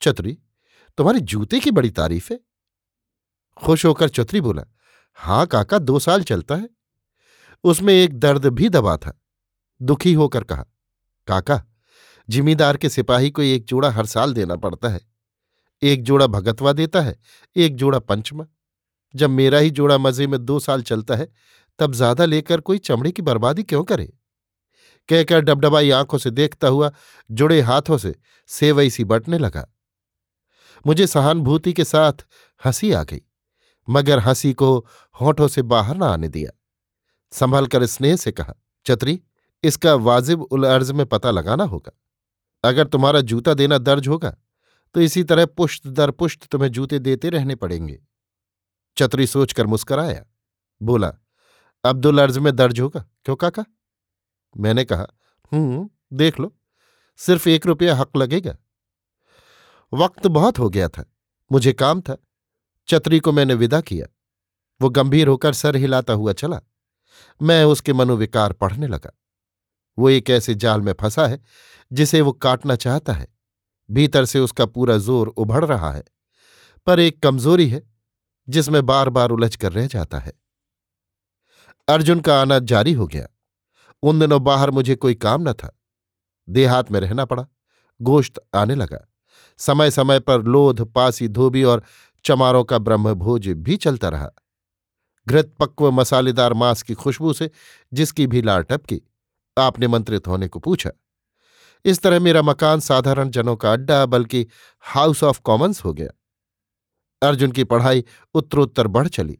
चतुरी 0.02 0.38
तुम्हारे 0.98 1.20
जूते 1.20 1.60
की 1.60 1.72
बड़ी 1.72 1.90
तारीफ़ 1.90 2.32
है। 2.34 2.40
खुश 3.58 3.86
होकर 3.86 4.10
चतुरी 4.10 4.42
बोला, 4.42 4.64
हाँ 5.18 5.46
काका, 5.48 5.80
दो 5.80 6.00
साल 6.00 6.24
चलता 6.24 6.56
है। 6.56 6.70
उसमें 7.64 7.94
एक 7.94 8.20
दर्द 8.20 8.46
भी 8.46 8.70
दबा 8.70 8.96
था। 8.98 9.20
दुखी 9.82 10.14
होकर 10.14 10.44
कहा 10.44 10.66
काका, 11.30 11.62
जिमीदार 12.30 12.78
के 12.78 12.90
सिपाही 12.90 13.30
को 13.31 13.42
एक 13.42 13.66
जोड़ा 13.66 13.90
हर 13.92 14.06
साल 14.06 14.34
देना 14.34 14.56
पड़ता 14.56 14.90
है। 14.90 15.02
एक 15.81 16.04
जोड़ा 16.04 16.28
भगतवा 16.28 16.74
देता 16.74 17.02
है, 17.02 17.16
एक 17.56 17.76
जोड़ा 17.76 18.00
पंचमा। 18.00 18.46
जब 19.16 19.30
मेरा 19.30 19.58
ही 19.58 19.70
जोड़ा 19.70 19.98
मज़े 19.98 20.28
में 20.28 20.44
दो 20.46 20.60
साल 20.60 20.81
चलता 20.81 21.16
है, 21.16 21.28
तब 21.80 21.94
ज़्यादा 21.94 22.26
लेकर 22.26 22.60
कोई 22.60 22.78
चमड़े 22.78 23.12
की 23.12 23.22
बर्बादी 23.22 23.64
क्यों 23.64 23.84
करे? 23.84 24.06
कहकर 25.10 25.42
डबडबाई 25.42 25.90
आँखों 25.92 26.18
से 26.18 26.31
देखता 26.31 26.68
हुआ 26.68 26.92
जुड़े 27.30 27.59
हाथों 27.62 27.98
से 27.98 28.14
सेवई 28.50 28.90
सी 28.90 29.04
बटने 29.04 29.38
लगा। 29.38 29.66
मुझे 30.86 31.07
सहानुभूति 31.07 31.74
के 31.74 31.83
साथ 31.83 32.26
हँसी 32.62 32.92
आ 32.92 33.04
गई, 33.04 33.21
मगर 33.88 34.19
हँसी 34.19 34.54
को 34.54 34.78
होठों 35.16 35.48
से 35.48 35.62
बाहर 35.62 35.98
न 35.98 36.04
आने 36.04 36.28
दिया। 36.28 36.52
संभल 37.33 37.68
कर 37.68 37.86
स्नेह 37.86 38.16
से 38.16 38.31
कहा, 38.31 38.54
चतरी 38.86 39.19
इसका 39.63 39.94
वाजिब 39.95 40.42
उल 40.44 40.63
अर्ज़ 40.66 40.94
में 40.94 41.06
पता 41.06 41.31
लगाना 41.31 41.63
होगा। 41.66 41.92
अगर 42.63 42.87
तुम्हारा 42.87 43.21
जूता 43.21 43.54
देना 43.54 43.78
दर्ज 43.78 44.07
होगा 44.07 44.35
तो 44.95 45.01
इसी 45.01 45.23
तरह 45.23 45.45
पुष्ट 45.47 45.87
दर 45.89 46.11
पुष्ट 46.11 46.45
तुम्हें 46.45 46.69
जूते 46.71 46.99
देते 46.99 47.30
रहने 47.30 47.56
पड़ेंगे। 47.56 47.99
चतरी 48.97 49.28
सोचकर 49.28 49.68
मुस्कराया, 49.68 50.25
बोला 50.81 51.11
अब्दुल 51.83 52.21
अर्ज़ 52.21 52.39
में 52.39 52.56
दर्ज 52.56 52.80
होगा, 52.80 53.06
क्यों 53.25 53.35
काका? 53.35 53.66
मैंने 54.56 54.83
कहा 54.85 55.07
हूँ 55.51 55.89
देख 56.13 56.39
लो, 56.39 56.54
सिर्फ़ 57.19 57.47
एक 57.49 57.66
रुपया 57.66 57.95
हक 57.95 58.18
लगेगा। 58.18 58.56
वक्त 59.94 60.28
बहुत 60.30 60.59
हो 60.59 60.69
गया 60.69 60.87
था, 60.89 61.06
मुझे 61.51 61.73
काम 61.73 62.01
था 62.01 62.18
चतरी 62.87 63.19
को 63.19 63.31
मैंने 63.31 63.54
विदा 63.54 63.81
किया। 63.81 64.07
वो 64.81 64.89
गंभीर 64.89 65.28
होकर 65.28 65.54
सर 65.54 65.75
हिलाता 65.75 66.13
हुआ 66.13 66.33
चला। 66.33 66.61
मैं 67.42 67.63
उसके 67.66 67.94
मनोविकार 67.94 68.54
पढ़ने 68.54 68.87
लगा। 68.87 69.11
वो 70.00 70.10
एक 70.10 70.30
ऐसे 70.30 70.56
जाल 70.56 70.82
में 70.82 70.94
फंसा 70.94 71.28
है, 71.28 71.42
जिसे 71.92 72.22
वो 72.22 72.32
काटना 72.32 72.76
चाहता 72.76 73.14
है। 73.14 73.28
भीतर 73.90 74.26
से 74.26 74.40
उसका 74.40 74.66
पूरा 74.66 74.98
ज़ोर 74.98 75.28
उभड़ 75.28 75.64
रहा 75.66 75.92
है, 75.92 76.04
पर 76.88 77.00
एक 77.00 77.22
कमज़ोरी 77.24 77.68
है, 77.70 77.82
जिसमें 78.48 78.86
बार 78.86 79.10
बार 79.10 79.30
उलझ 79.30 79.56
कर 79.56 79.72
रह 79.72 79.88
जाता 79.88 80.20
है। 80.20 80.34
अर्जुन 81.88 82.20
का 82.20 82.42
आना 82.42 82.60
जारी 82.60 82.94
हो 82.94 83.08
गया। 83.08 83.28
उन 84.04 84.20
दिनों 84.20 84.44
बाहर 84.44 84.72
मुझे 84.72 84.96
कोई 84.96 85.16
काम 85.16 85.50
न 85.50 85.54
था। 85.54 85.72
देहात 86.48 86.92
में 86.92 87.00
रहना 87.00 87.26
पड़ा, 87.26 87.46
गोश्त 88.00 88.40
आने 88.56 88.76
लगा। 88.76 89.06
समय 89.60 89.92
समय 89.92 90.20
पर 90.20 90.44
लोध, 90.44 90.82
पासी, 90.82 91.28
धोबी 91.28 91.64
और 91.64 91.84
चमारों 92.26 92.64
का 92.64 92.78
ब्रह्मभोज 92.78 93.48
भी 93.48 93.78
चलता 93.78 94.10
रहा। 94.10 94.30
घृत 95.28 95.54
पक्व 95.60 95.92
मसालेदार 95.92 96.54
मांस 96.54 96.82
की 96.82 96.94
खुशबू 96.94 97.34
से 97.34 97.50
जिसकी 97.94 98.28
भी 98.28 98.42
लार 98.42 98.62
टपकी 98.62 99.02
आपने 99.59 99.87
मंत्रित 99.87 100.28
होने 100.28 100.47
को 100.47 100.59
पूछा। 100.59 100.92
इस 101.85 102.01
तरह 102.01 102.19
मेरा 102.19 102.42
मकान 102.42 102.80
साधारण 102.80 103.30
जनों 103.30 103.56
का 103.56 103.71
अड्डा, 103.73 104.06
बल्कि 104.06 104.45
हाउस 104.83 105.23
ऑफ़ 105.23 105.39
कॉमन्स 105.42 105.83
हो 105.85 105.94
गया। 105.94 106.09
अर्जुन 107.21 107.51
की 107.51 107.63
पढ़ाई 107.63 108.04
उत्तरोत्तर 108.35 108.87
बढ़ 108.87 109.07
चली। 109.07 109.37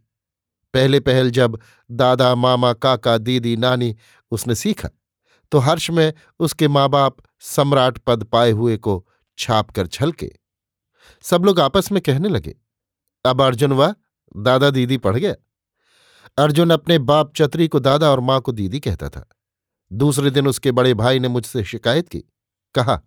पहले 0.74 1.00
पहल 1.00 1.30
जब 1.32 1.60
दादा, 1.90 2.34
मामा, 2.36 2.72
काका, 2.74 3.18
दीदी, 3.18 3.56
नानी 3.58 3.96
उसने 4.32 4.56
सीखा 4.56 4.90
तो 5.52 5.60
हर्ष 5.60 5.90
में 5.90 6.14
उसके 6.40 6.68
माँ 6.68 6.88
बाप 6.90 7.18
सम्राट 7.42 7.98
पद 7.98 8.24
पाए 8.24 8.52
हुए 8.52 8.78
को 8.78 9.06
छाप 9.38 9.70
कर 9.72 9.88
छलके। 9.88 10.32
सब 11.24 11.46
लोग 11.46 11.60
आपस 11.60 11.92
में 11.92 12.02
कहने 12.02 12.30
लगे, 12.30 12.56
अब 13.26 13.42
अर्जुन 13.42 13.74
व 13.74 13.94
दादा 14.38 14.70
दीदी 14.70 14.98
पढ़ 14.98 15.18
गया। 15.18 15.34
अर्जुन 16.38 16.72
अपने 16.72 16.98
बाप 17.00 17.34
चतरी 17.36 17.68
को 17.68 17.80
दादा 17.80 18.10
और 18.12 18.20
माँ 18.20 18.40
को 18.42 18.52
दीदी 18.52 18.80
कहता 18.80 19.10
था। 19.10 19.26
दूसरे 19.92 20.30
दिन 20.30 20.48
उसके 20.48 20.72
बड़े 20.72 20.94
भाई 20.94 21.20
ने 21.20 21.28
मुझसे 21.28 21.64
शिकायत 21.64 22.10
की। 22.10 22.20
कहा, 22.76 23.02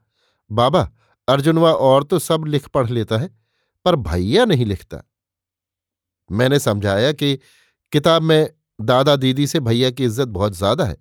बाबा, 0.50 0.90
अर्जुन 1.28 1.58
व 1.58 1.66
और 1.66 2.04
तो 2.04 2.18
सब 2.18 2.44
लिख 2.46 2.68
पढ़ 2.68 2.90
लेता 2.90 3.18
है, 3.18 3.28
पर 3.84 3.96
भैया 3.96 4.44
नहीं 4.44 4.66
लिखता। 4.66 5.02
मैंने 6.30 6.58
समझाया 6.58 7.12
कि 7.12 7.38
किताब 7.92 8.22
में 8.22 8.50
दादा 8.80 9.16
दीदी 9.16 9.46
से 9.46 9.60
भैया 9.60 9.90
की 9.90 10.04
इज़्ज़त 10.04 10.28
बहुत 10.28 10.52
ज़्यादा 10.52 10.84
है। 10.84 10.96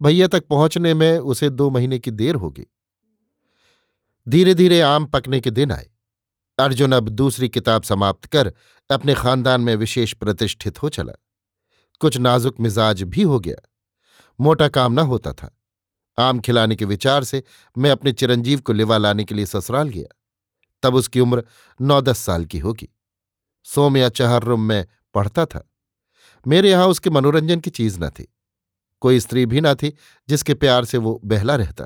भैया 0.00 0.26
तक 0.26 0.46
पहुँचने 0.46 0.94
में 0.94 1.18
उसे 1.18 1.50
दो 1.50 1.70
महीने 1.70 1.98
की 1.98 2.10
देर 2.10 2.34
होगी। 2.34 2.66
धीरे 4.26 4.54
धीरे 4.54 4.80
आम 4.80 5.06
पकने 5.06 5.40
के 5.40 5.50
दिन 5.50 5.72
आए। 5.72 5.88
अर्जुन 6.58 6.92
अब 6.92 7.08
दूसरी 7.08 7.48
किताब 7.48 7.82
समाप्त 7.82 8.26
कर 8.26 8.52
अपने 8.90 9.14
खानदान 9.14 9.60
में 9.60 9.74
विशेष 9.76 10.12
प्रतिष्ठित 10.12 10.82
हो 10.82 10.88
चला। 10.88 11.12
कुछ 12.00 12.16
नाजुक 12.18 12.60
मिजाज 12.60 13.02
भी 13.02 13.22
हो 13.22 13.40
गया। 13.40 13.56
मोटा 14.40 14.68
काम 14.68 14.92
न 14.92 14.98
होता 14.98 15.32
था। 15.32 15.58
आम 16.18 16.40
खिलाने 16.40 16.76
के 16.76 16.84
विचार 16.84 17.24
से 17.24 17.42
मैं 17.78 17.90
अपने 17.90 18.12
चिरंजीव 18.12 18.60
को 18.60 18.72
लिवा 18.72 18.98
लाने 18.98 19.24
के 19.24 19.34
लिए 19.34 19.46
ससुराल 19.46 19.88
गया। 19.88 20.16
तब 20.82 20.94
उसकी 20.94 21.20
उम्र 21.20 21.44
नौ 21.80 22.00
दस 22.00 22.18
साल 22.18 22.44
की 22.44 22.58
होगी। 22.58 22.88
सोम 23.64 23.96
या 23.96 24.08
चहर 24.08 24.42
रूम 24.42 24.60
में 24.60 24.86
पढ़ता 25.14 25.46
था। 25.46 25.70
मेरे 26.46 26.70
यहाँ 26.70 26.86
उसके 26.86 27.10
मनोरंजन 27.10 27.60
की 27.60 27.70
चीज़ 27.70 28.00
न 28.00 28.10
थी। 28.10 28.34
कोई 29.00 29.20
स्त्री 29.20 29.46
भी 29.46 29.60
न 29.60 29.74
थी 29.74 29.96
जिसके 30.28 30.54
प्यार 30.54 30.84
से 30.84 30.98
वो 30.98 31.20
बहला 31.24 31.56
रहता। 31.56 31.84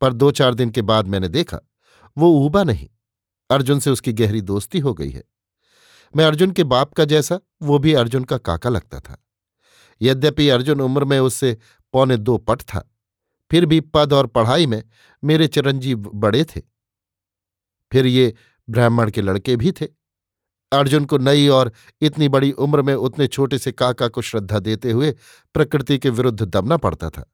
पर 0.00 0.12
दो 0.12 0.30
चार 0.30 0.54
दिन 0.54 0.70
के 0.70 0.82
बाद 0.82 1.08
मैंने 1.08 1.28
देखा, 1.28 1.60
वो 2.18 2.30
ऊबा 2.30 2.64
नहीं। 2.64 2.88
अर्जुन 3.50 3.80
से 3.80 3.90
उसकी 3.90 4.12
गहरी 4.12 4.40
दोस्ती 4.40 4.78
हो 4.78 4.94
गई 4.94 5.10
है। 5.10 5.24
मैं 6.16 6.24
अर्जुन 6.24 6.50
के 6.50 6.64
बाप 6.64 6.92
का 6.92 7.04
जैसा, 7.04 7.40
वो 7.62 7.78
भी 7.78 7.92
अर्जुन 7.92 8.24
का 8.24 8.38
काका 8.38 8.70
लगता 8.70 9.00
था। 9.00 9.25
यद्यपि 10.00 10.48
अर्जुन 10.48 10.80
उम्र 10.80 11.04
में 11.04 11.18
उससे 11.20 11.56
पौने 11.94 12.16
दो 12.16 12.36
पट 12.38 12.62
था, 12.62 12.88
फिर 13.50 13.66
भी 13.66 13.80
पद 13.80 14.12
और 14.12 14.26
पढ़ाई 14.26 14.66
में 14.66 14.82
मेरे 15.22 15.46
चिरंजीव 15.48 16.10
बड़े 16.14 16.44
थे। 16.46 16.60
फिर 17.92 18.06
ये 18.06 18.34
ब्राह्मण 18.68 19.10
के 19.10 19.22
लड़के 19.22 19.56
भी 19.56 19.72
थे। 19.72 19.86
अर्जुन 20.72 21.04
को 21.04 21.18
नई 21.18 21.46
और 21.48 21.72
इतनी 22.02 22.28
बड़ी 22.28 22.50
उम्र 22.52 22.82
में 22.82 22.94
उतने 22.94 23.26
छोटे 23.26 23.58
से 23.58 23.72
काका 23.72 24.08
को 24.08 24.22
श्रद्धा 24.22 24.58
देते 24.58 24.90
हुए 24.90 25.14
प्रकृति 25.54 25.98
के 25.98 26.10
विरुद्ध 26.10 26.42
दबना 26.42 26.76
पड़ता 26.76 27.10
था। 27.10 27.24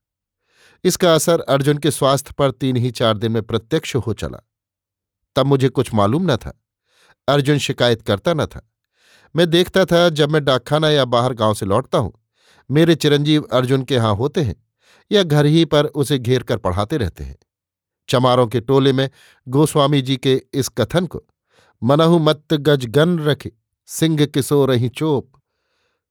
इसका 0.84 1.14
असर 1.14 1.40
अर्जुन 1.40 1.78
के 1.78 1.90
स्वास्थ्य 1.90 2.34
पर 2.38 2.50
तीन 2.50 2.76
ही 2.76 2.90
चार 2.90 3.18
दिन 3.18 3.32
में 3.32 3.42
प्रत्यक्ष 3.42 3.94
हो 3.96 4.12
चला। 4.12 4.38
तब 5.36 5.46
मुझे 5.46 5.68
कुछ 5.68 5.92
मालूम 5.94 6.30
न 6.32 6.36
था। 6.36 6.52
अर्जुन 7.28 7.58
शिकायत 7.58 8.02
करता 8.02 8.34
न 8.34 8.46
था। 8.46 8.68
मैं 9.34 9.48
देखता 9.50 9.84
था 9.84 10.08
जब 10.08 10.30
मैं 10.30 10.44
डाकखाना 10.44 10.90
या 10.90 11.04
बाहर 11.04 11.34
गाँव 11.34 11.54
से 11.54 11.66
लौटता 11.66 11.98
हूँ। 11.98 12.12
मेरे 12.72 12.94
चिरंजीव 12.94 13.42
अर्जुन 13.52 13.82
के 13.82 13.94
यहाँ 13.94 14.14
होते 14.16 14.42
हैं 14.42 14.54
या 15.10 15.22
घर 15.22 15.46
ही 15.46 15.64
पर 15.64 15.86
उसे 15.86 16.18
घेर 16.18 16.42
कर 16.42 16.56
पढ़ाते 16.56 16.96
रहते 16.96 17.24
हैं। 17.24 17.36
चमारों 18.08 18.46
के 18.46 18.60
टोले 18.60 18.92
में 18.92 19.08
गोस्वामी 19.46 20.02
जी 20.02 20.16
के 20.16 20.42
इस 20.54 20.68
कथन 20.68 21.06
को 21.06 21.22
मनहु 21.82 22.18
मत 22.18 22.54
गज 22.54 22.86
गन 22.86 23.18
रखे, 23.18 23.52
सिंह 23.88 24.24
किसो 24.26 24.64
रही 24.66 24.88
चोप। 24.88 25.32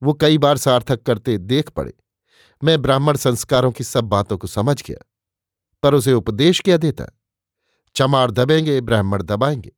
वो 0.02 0.14
कई 0.14 0.38
बार 0.38 0.58
सार्थक 0.58 1.04
करते 1.04 1.38
देख 1.38 1.70
पड़े। 1.70 1.94
मैं 2.62 2.82
ब्राह्मण 2.82 3.18
संस्कारों 3.18 3.72
की 3.72 3.84
सब 3.84 4.04
बातों 4.04 4.38
को 4.38 4.48
समझ 4.48 4.82
गया, 4.84 5.06
पर 5.84 5.94
उसे 5.94 6.14
उपदेश 6.14 6.60
क्या 6.60 6.78
देता? 6.78 7.06
चमार 7.96 8.32
दबेंगे, 8.32 8.82
ब्राह्मण 8.82 9.24
दबाएँगे। 9.24 9.72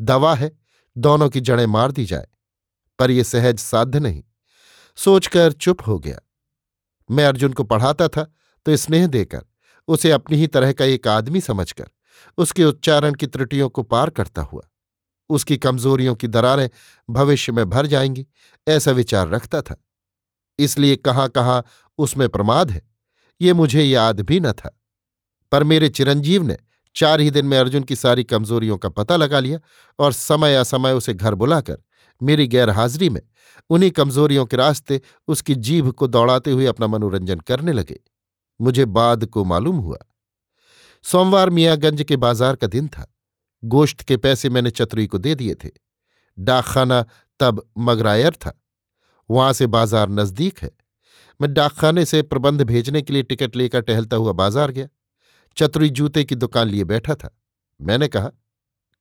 दवा 0.00 0.34
है, 0.34 0.50
दोनों 0.96 1.28
की 1.28 1.40
जड़ें 1.40 1.66
मार 1.66 1.92
दी 1.92 2.04
जाए, 2.04 2.26
पर 2.98 3.10
यह 3.10 3.22
सहज 3.22 3.58
साध्य 3.58 4.00
नहीं। 4.00 4.22
सोचकर 5.00 5.52
चुप 5.52 5.86
हो 5.86 5.98
गया। 5.98 6.18
मैं 7.08 7.24
अर्जुन 7.24 7.52
को 7.52 7.64
पढ़ाता 7.64 8.08
था 8.08 8.22
तो 8.66 8.76
स्नेह 8.76 9.06
देकर, 9.06 9.40
उसे 9.88 10.10
अपनी 10.10 10.36
ही 10.36 10.46
तरह 10.46 10.72
का 10.72 10.84
एक 10.84 11.08
आदमी 11.08 11.40
समझकर, 11.40 11.86
उसके 12.38 12.64
उच्चारण 12.64 13.14
की 13.14 13.26
त्रुटियों 13.26 13.68
को 13.68 13.82
पार 13.82 14.10
करता 14.10 14.42
हुआ, 14.42 14.62
उसकी 15.30 15.56
कमजोरियों 15.56 16.14
की 16.14 16.28
दरारें 16.28 16.68
भविष्य 17.10 17.52
में 17.52 17.68
भर 17.70 17.86
जाएँगी, 17.86 18.26
ऐसा 18.66 18.90
विचार 18.90 19.28
रखता 19.28 19.62
था। 19.62 19.76
इसलिए 20.58 20.96
कहाँ 20.96 21.28
कहाँ 21.28 21.64
उसमें 21.98 22.28
प्रमाद 22.28 22.70
है, 22.70 22.82
ये 23.40 23.52
मुझे 23.52 23.82
याद 23.82 24.20
भी 24.20 24.40
न 24.40 24.52
था। 24.52 24.76
पर 25.52 25.64
मेरे 25.64 25.88
चिरंजीव 25.88 26.42
ने 26.42 26.56
चार 26.96 27.20
ही 27.20 27.30
दिन 27.30 27.46
में 27.46 27.58
अर्जुन 27.58 27.82
की 27.82 27.96
सारी 27.96 28.24
कमजोरियों 28.24 28.76
का 28.78 28.88
पता 28.88 29.16
लगा 29.16 29.40
लिया 29.40 29.58
और 29.98 30.12
समय 30.12 30.54
असमय 30.56 30.92
उसे 30.92 31.14
घर 31.14 31.34
बुलाकर 31.34 31.78
मेरी 32.20 32.46
गैरहाजिरी 32.46 33.08
में 33.08 33.20
उन्हीं 33.70 33.90
कमजोरियों 33.90 34.44
के 34.46 34.56
रास्ते 34.56 35.00
उसकी 35.28 35.54
जीभ 35.54 35.90
को 35.90 36.06
दौड़ाते 36.06 36.50
हुए 36.50 36.66
अपना 36.66 36.86
मनोरंजन 36.86 37.40
करने 37.40 37.72
लगे। 37.72 37.98
मुझे 38.60 38.84
बाद 38.84 39.24
को 39.24 39.44
मालूम 39.44 39.76
हुआ। 39.76 39.98
सोमवार 41.04 41.50
मियागंज 41.50 42.02
के 42.02 42.16
बाज़ार 42.16 42.56
का 42.56 42.66
दिन 42.66 42.88
था। 42.88 43.06
गोश्त 43.62 44.00
के 44.00 44.16
पैसे 44.16 44.48
मैंने 44.48 44.70
चतुरी 44.70 45.06
को 45.06 45.18
दे 45.18 45.34
दिए 45.34 45.54
थे। 45.54 45.70
डाकखाना 46.38 47.04
तब 47.40 47.62
मगरायर 47.78 48.34
था। 48.34 48.52
वहाँ 49.30 49.52
से 49.52 49.66
बाज़ार 49.66 50.08
नज़दीक 50.08 50.58
है। 50.58 50.70
मैं 51.40 51.52
डाकखाने 51.54 52.04
से 52.04 52.22
प्रबंध 52.22 52.62
भेजने 52.62 53.02
के 53.02 53.12
लिए 53.12 53.22
टिकट 53.22 53.56
लेकर 53.56 53.80
टहलता 53.80 54.16
हुआ 54.16 54.32
बाज़ार 54.32 54.70
गया। 54.70 54.88
चतुरी 55.56 55.90
जूते 55.90 56.24
की 56.24 56.34
दुकान 56.34 56.68
लिए 56.68 56.84
बैठा 56.84 57.14
था। 57.14 57.30
मैंने 57.80 58.08
कहा, 58.08 58.30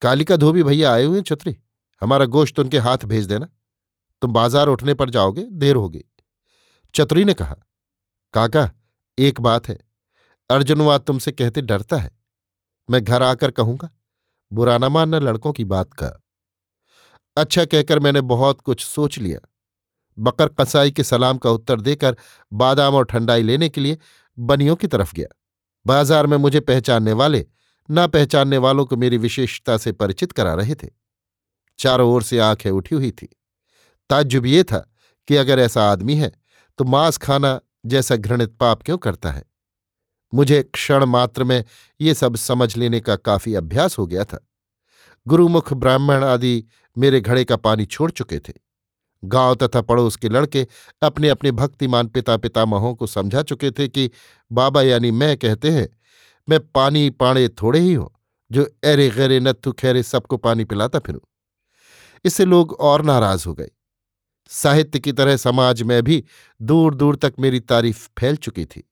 कालिका 0.01 0.35
धोबी 0.37 0.63
भैया 0.63 0.91
आए 0.91 1.03
हुए 1.03 1.17
हैं 1.17 1.23
चतुरी? 1.23 1.55
हमारा 2.01 2.25
गोश्त 2.25 2.59
उनके 2.59 2.77
हाथ 2.77 3.05
भेज 3.05 3.25
देना। 3.25 3.47
तुम 4.21 4.33
बाज़ार 4.33 4.67
उठने 4.67 4.93
पर 4.93 5.09
जाओगे, 5.09 5.43
देर 5.43 5.75
होगी। 5.75 6.03
चतुरी 6.95 7.23
ने 7.23 7.33
कहा, 7.33 7.55
काका, 8.33 8.69
एक 9.17 9.41
बात 9.41 9.67
है। 9.67 9.77
अर्जुनवा 10.49 10.97
तुमसे 10.97 11.31
कहते 11.31 11.61
डरता 11.61 11.97
है। 11.97 12.11
मैं 12.89 13.03
घर 13.03 13.23
आकर 13.23 13.51
कहूँगा, 13.51 13.89
बुरा 14.51 14.77
न 14.77 14.85
मानना 14.85 15.19
लड़कों 15.19 15.53
की 15.53 15.65
बात 15.65 15.93
का। 15.93 16.07
अच्छा 17.37 17.65
कहकर 17.65 17.99
मैंने 17.99 18.21
बहुत 18.21 18.61
कुछ 18.61 18.85
सोच 18.85 19.17
लिया। 19.19 19.39
बकर 20.17 20.47
कसाई 20.49 20.91
के 20.91 21.03
सलाम 21.03 21.37
का 21.37 21.49
उत्तर 21.49 21.81
देकर 21.81 22.15
बादाम 22.51 22.95
और 22.95 23.05
ठंडाई 23.05 23.43
लेने 23.43 23.69
के 23.69 23.81
लिए 23.81 23.97
बनियों 24.37 24.75
की 24.75 24.87
तरफ़ 24.87 25.13
गया। 25.15 25.27
बाज़ार 25.85 26.27
में 26.27 26.37
मुझे 26.37 26.59
पहचानने 26.59 27.13
वाले, 27.13 27.45
ना 27.89 28.07
पहचानने 28.07 28.57
वालों 28.57 28.85
को 28.85 28.97
मेरी 28.97 29.17
विशेषता 29.17 29.77
से 29.77 29.91
परिचित 29.91 30.31
करा 30.31 30.53
रहे 30.53 30.75
थे। 30.75 30.87
चारों 31.79 32.09
ओर 32.11 32.23
से 32.23 32.39
आँखें 32.39 32.71
उठी 32.71 32.95
हुई 32.95 33.11
थी। 33.11 33.29
ताज्जुब 34.09 34.45
ये 34.45 34.63
था 34.63 34.79
कि 35.27 35.35
अगर 35.35 35.59
ऐसा 35.59 35.91
आदमी 35.91 36.15
है 36.15 36.31
तो 36.77 36.85
मांस 36.85 37.17
खाना 37.17 37.59
जैसा 37.85 38.15
घृणित 38.15 38.55
पाप 38.57 38.83
क्यों 38.83 38.97
करता 38.97 39.31
है? 39.31 39.43
मुझे 40.33 40.61
क्षण 40.63 41.05
मात्र 41.05 41.43
में 41.43 41.63
ये 42.01 42.13
सब 42.13 42.35
समझ 42.35 42.77
लेने 42.77 42.99
का 42.99 43.15
काफ़ी 43.15 43.55
अभ्यास 43.55 43.97
हो 43.97 44.07
गया 44.07 44.23
था। 44.23 44.45
गुरुमुख 45.27 45.73
ब्राह्मण 45.73 46.23
आदि 46.23 46.63
मेरे 46.97 47.21
घड़े 47.21 47.45
का 47.45 47.55
पानी 47.55 47.85
छोड़ 47.85 48.11
चुके 48.11 48.39
थे। 48.39 48.53
गाँव 49.23 49.55
तथा 49.55 49.81
पड़ोस 49.81 50.15
के 50.15 50.29
लड़के 50.29 50.67
अपने 51.01 51.29
अपने 51.29 51.51
भक्तिमान 51.51 52.07
पिता 52.07 52.37
पितामहों 52.37 52.95
को 52.95 53.07
समझा 53.07 53.41
चुके 53.41 53.71
थे 53.71 53.87
कि, 53.87 54.11
बाबा, 54.51 54.81
यानी 54.81 55.11
मैं 55.11 55.37
कहते 55.37 55.71
हैं, 55.71 55.89
मैं 56.49 56.59
पानी 56.67 57.09
पाणे 57.09 57.47
थोड़े 57.49 57.79
ही 57.79 57.93
हो, 57.93 58.13
जो 58.51 58.67
एरे 58.83 59.09
गहरे 59.09 59.39
नत्थु 59.39 59.71
खैरे 59.71 60.03
सबको 60.03 60.37
पानी 60.37 60.65
पिलाता 60.65 60.99
फिरूं। 60.99 61.19
इससे 62.25 62.45
लोग 62.45 62.71
और 62.73 63.01
नाराज़ 63.01 63.47
हो 63.47 63.53
गए। 63.53 63.69
साहित्य 64.49 64.99
की 64.99 65.11
तरह 65.11 65.37
समाज 65.37 65.81
में 65.81 66.01
भी 66.03 66.23
दूर 66.61 66.95
दूर 66.95 67.15
तक 67.15 67.33
मेरी 67.39 67.59
तारीफ़ 67.59 68.07
फैल 68.19 68.35
चुकी 68.35 68.65
थी। 68.65 68.83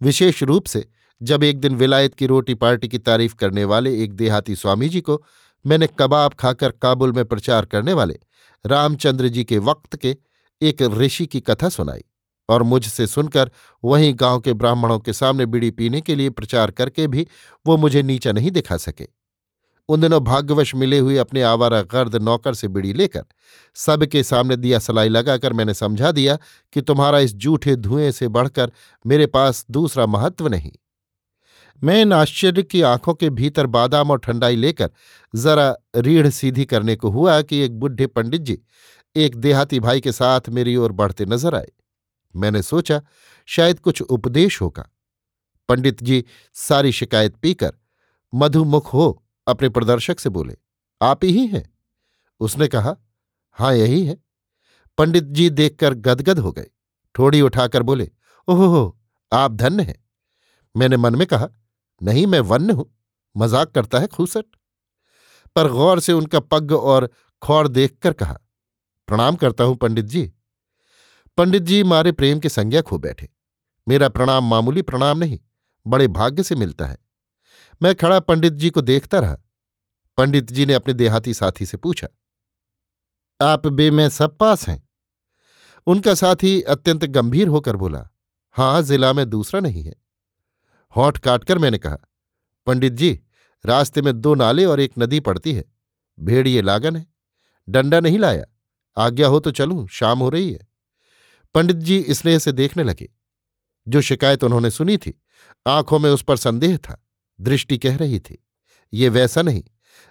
विशेष 0.00 0.42
रूप 0.42 0.66
से 0.66 0.88
जब 1.20 1.42
एक 1.44 1.60
दिन 1.60 1.76
विलायत 1.76 2.14
की 2.14 2.26
रोटी 2.26 2.54
पार्टी 2.54 2.88
की 2.88 2.98
तारीफ़ 2.98 3.34
करने 3.34 3.64
वाले 3.64 4.02
एक 4.04 4.12
देहाती 4.12 4.56
स्वामी 4.56 4.88
जी 4.88 5.00
को 5.00 5.22
मैंने 5.66 5.88
कबाब 5.98 6.34
खाकर 6.34 6.70
काबुल 6.72 7.12
में 7.12 7.24
प्रचार 7.24 7.64
करने 7.64 7.92
वाले 7.92 8.18
रामचंद्र 8.66 9.28
जी 9.28 9.44
के 9.44 9.58
वक्त 9.58 9.96
के 9.96 10.16
एक 10.62 10.82
ऋषि 10.82 11.26
की 11.26 11.40
कथा 11.40 11.68
सुनाई 11.68 12.04
और 12.48 12.62
मुझसे 12.62 13.06
सुनकर 13.06 13.50
वहीं 13.84 14.14
गाँव 14.16 14.40
के 14.40 14.52
ब्राह्मणों 14.52 14.98
के 14.98 15.12
सामने 15.12 15.46
बीड़ी 15.46 15.70
पीने 15.70 16.00
के 16.00 16.14
लिए 16.14 16.30
प्रचार 16.30 16.70
करके 16.70 17.06
भी 17.06 17.26
वो 17.66 17.76
मुझे 17.76 18.02
नीचा 18.02 18.32
नहीं 18.32 18.50
दिखा 18.50 18.76
सके। 18.76 19.06
उन 19.88 20.00
दिनों 20.00 20.20
भाग्यवश 20.24 20.74
मिले 20.74 20.98
हुए 20.98 21.16
अपने 21.16 21.42
आवारा 21.42 21.80
गर्द 21.82 22.16
नौकर 22.16 22.54
से 22.54 22.68
बिड़ी 22.68 22.92
लेकर 22.92 23.24
सबके 23.76 24.22
सामने 24.22 24.56
दिया 24.56 24.78
सलाई 24.78 25.08
लगाकर 25.08 25.52
मैंने 25.52 25.74
समझा 25.74 26.12
दिया 26.12 26.38
कि 26.72 26.80
तुम्हारा 26.80 27.18
इस 27.18 27.34
जूठे 27.34 27.76
धुएँ 27.76 28.10
से 28.10 28.28
बढ़कर 28.28 28.72
मेरे 29.06 29.26
पास 29.26 29.64
दूसरा 29.70 30.06
महत्व 30.06 30.48
नहीं। 30.48 30.72
मैं 31.82 32.00
इन 32.02 32.12
आश्चर्य 32.12 32.62
की 32.62 32.82
आँखों 32.82 33.14
के 33.14 33.30
भीतर 33.30 33.66
बादाम 33.66 34.10
और 34.10 34.18
ठंडाई 34.18 34.56
लेकर 34.56 34.90
जरा 35.34 35.74
रीढ़ 35.96 36.28
सीधी 36.28 36.64
करने 36.64 36.96
को 36.96 37.10
हुआ 37.10 37.40
कि 37.42 37.58
एक 37.58 37.78
बुढ़े 37.80 38.06
पंडित 38.06 38.40
जी 38.40 38.58
एक 39.16 39.36
देहाती 39.36 39.80
भाई 39.80 40.00
के 40.00 40.12
साथ 40.12 40.48
मेरी 40.48 40.76
ओर 40.76 40.92
बढ़ते 40.92 41.24
नज़र 41.26 41.54
आए। 41.54 41.68
मैंने 42.34 42.62
सोचा, 42.62 43.00
शायद 43.46 43.80
कुछ 43.80 44.02
उपदेश 44.02 44.60
होगा। 44.60 44.88
पंडित 45.68 46.02
जी 46.02 46.24
सारी 46.54 46.92
शिकायत 46.92 47.36
पीकर, 47.36 47.72
मधुमुख 48.34 48.94
हो 48.94 49.24
अपने 49.46 49.68
प्रदर्शक 49.68 50.20
से 50.20 50.28
बोले, 50.30 50.56
आप 51.00 51.24
ही 51.24 51.46
हैं? 51.46 51.64
उसने 52.40 52.68
कहा 52.68 52.96
हाँ 53.58 53.72
यही 53.74 54.04
है। 54.06 54.16
पंडित 54.98 55.24
जी 55.24 55.48
देखकर 55.50 55.94
गदगद 55.96 56.38
हो 56.38 56.52
गए। 56.52 56.66
ठोड़ी 57.14 57.40
उठाकर 57.40 57.82
बोले, 57.82 58.10
ओहो 58.48 58.98
आप 59.32 59.52
धन्य 59.52 59.82
हैं। 59.82 59.96
मैंने 60.74 60.96
मन 60.96 61.14
में 61.14 61.26
कहा, 61.26 61.48
नहीं, 62.00 62.26
मैं 62.26 62.40
वन्य 62.40 62.72
हूँ, 62.72 62.90
मज़ाक 63.36 63.70
करता 63.70 63.98
है 63.98 64.06
खूसट। 64.06 64.44
पर 65.56 65.68
गौर 65.68 66.00
से 66.00 66.12
उनका 66.12 66.40
पग 66.40 66.72
और 66.72 67.08
खौर 67.42 67.68
देखकर 67.68 68.12
कहा, 68.12 68.38
प्रणाम 69.08 69.36
करता 69.36 69.64
हूँ 69.64 69.76
पंडित 69.76 70.04
जी। 70.04 70.30
पंडित 71.38 71.62
जी 71.62 71.82
मारे 71.82 72.12
प्रेम 72.12 72.40
के 72.40 72.48
संज्ञा 72.48 72.80
खो 72.82 72.98
बैठे। 72.98 73.28
मेरा 73.86 74.08
प्रणाम 74.08 74.44
मामूली 74.44 74.82
प्रणाम 74.82 75.18
नहीं, 75.18 75.38
बड़े 75.86 76.08
भाग्य 76.08 76.42
से 76.42 76.54
मिलता 76.54 76.86
है। 76.86 76.98
मैं 77.82 77.94
खड़ा 77.94 78.20
पंडित 78.20 78.52
जी 78.52 78.70
को 78.70 78.80
देखता 78.80 79.18
रहा। 79.18 79.36
पंडित 80.18 80.52
जी 80.52 80.66
ने 80.66 80.74
अपने 80.74 80.94
देहाती 80.94 81.34
साथी 81.34 81.66
से 81.66 81.76
पूछा, 81.76 82.08
आप 83.40 83.66
बे 83.66 83.90
में 83.90 84.08
सब 84.08 84.36
पास 84.36 84.68
हैं? 84.68 84.88
उनका 85.86 86.14
साथी 86.14 86.60
अत्यंत 86.62 87.04
गंभीर 87.04 87.48
होकर 87.48 87.76
बोला, 87.76 88.08
हाँ, 88.50 88.82
जिला 88.82 89.12
में 89.12 89.28
दूसरा 89.30 89.60
नहीं 89.60 89.82
है। 89.84 89.94
होठ 90.96 91.18
काटकर 91.18 91.58
मैंने 91.58 91.78
कहा, 91.78 91.96
पंडित 92.66 92.92
जी, 92.92 93.20
रास्ते 93.64 94.02
में 94.02 94.20
दो 94.20 94.34
नाले 94.34 94.64
और 94.64 94.80
एक 94.80 94.92
नदी 94.98 95.20
पड़ती 95.20 95.52
है। 95.52 95.64
भेड़िए 96.18 96.62
लागन 96.62 96.96
है। 96.96 97.06
डंडा 97.68 98.00
नहीं 98.00 98.18
लाया। 98.18 98.44
आज्ञा 98.96 99.28
हो 99.28 99.40
तो 99.40 99.50
चलूँ, 99.50 99.86
शाम 99.88 100.18
हो 100.18 100.28
रही 100.28 100.52
है। 100.52 100.66
पंडित 101.54 101.76
जी 101.76 102.04
स्नेह 102.10 102.38
से 102.38 102.52
देखने 102.52 102.82
लगे। 102.82 103.08
जो 103.88 104.00
शिकायत 104.00 104.44
उन्होंने 104.44 104.70
सुनी 104.70 104.96
थी, 104.96 105.20
आँखों 105.66 105.98
में 105.98 106.10
उस 106.10 106.22
पर 106.22 106.36
संदेह 106.36 106.76
था। 106.76 107.01
दृष्टि 107.42 107.78
कह 107.78 107.96
रही 107.96 108.18
थी, 108.20 108.38
ये 108.92 109.08
वैसा 109.08 109.42
नहीं, 109.42 109.62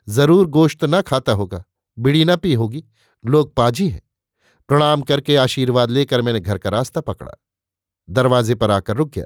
ज़रूर 0.07 0.47
गोश्त 0.47 0.83
ना 0.85 1.01
खाता 1.01 1.31
होगा, 1.31 1.63
बिड़ी 1.97 2.23
ना 2.25 2.35
पी 2.35 2.53
होगी, 2.53 2.83
लोग 3.23 3.53
पाजी 3.55 3.87
हैं। 3.89 4.01
प्रणाम 4.69 5.01
करके 5.01 5.35
आशीर्वाद 5.35 5.91
लेकर 5.91 6.21
मैंने 6.21 6.39
घर 6.39 6.57
का 6.57 6.69
रास्ता 6.69 7.01
पकड़ा। 7.01 7.31
दरवाजे 8.09 8.55
पर 8.55 8.71
आकर 8.71 8.95
रुक 8.95 9.09
गया। 9.09 9.25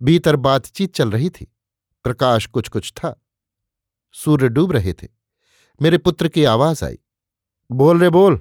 भीतर 0.00 0.36
बातचीत 0.38 0.94
चल 0.94 1.10
रही 1.10 1.28
थी, 1.30 1.46
प्रकाश 2.04 2.46
कुछ 2.46 2.68
कुछ 2.68 2.92
था। 2.92 3.14
सूर्य 4.14 4.48
डूब 4.48 4.72
रहे 4.72 4.92
थे। 4.92 5.08
मेरे 5.80 5.98
पुत्र 5.98 6.28
की 6.28 6.44
आवाज़ 6.44 6.84
आई, 6.84 6.98
बोल 7.70 8.00
रे 8.00 8.10
बोल। 8.10 8.40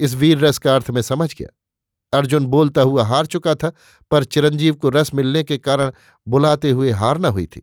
इस 0.00 0.14
वीर 0.14 0.38
रस 0.38 0.58
का 0.58 0.74
अर्थ 0.74 0.90
में 0.90 1.02
समझ 1.02 1.34
गया। 1.34 1.48
अर्जुन 2.12 2.46
बोलता 2.46 2.82
हुआ 2.82 3.04
हार 3.04 3.26
चुका 3.26 3.54
था, 3.54 3.72
पर 4.10 4.24
चिरंजीव 4.24 4.74
को 4.74 4.88
रस 4.88 5.12
मिलने 5.14 5.42
के 5.42 5.58
कारण 5.58 5.92
बुलाते 6.26 6.70
हुए 6.70 6.90
हार 6.92 7.18
न 7.18 7.24
हुई 7.26 7.46
थी। 7.46 7.62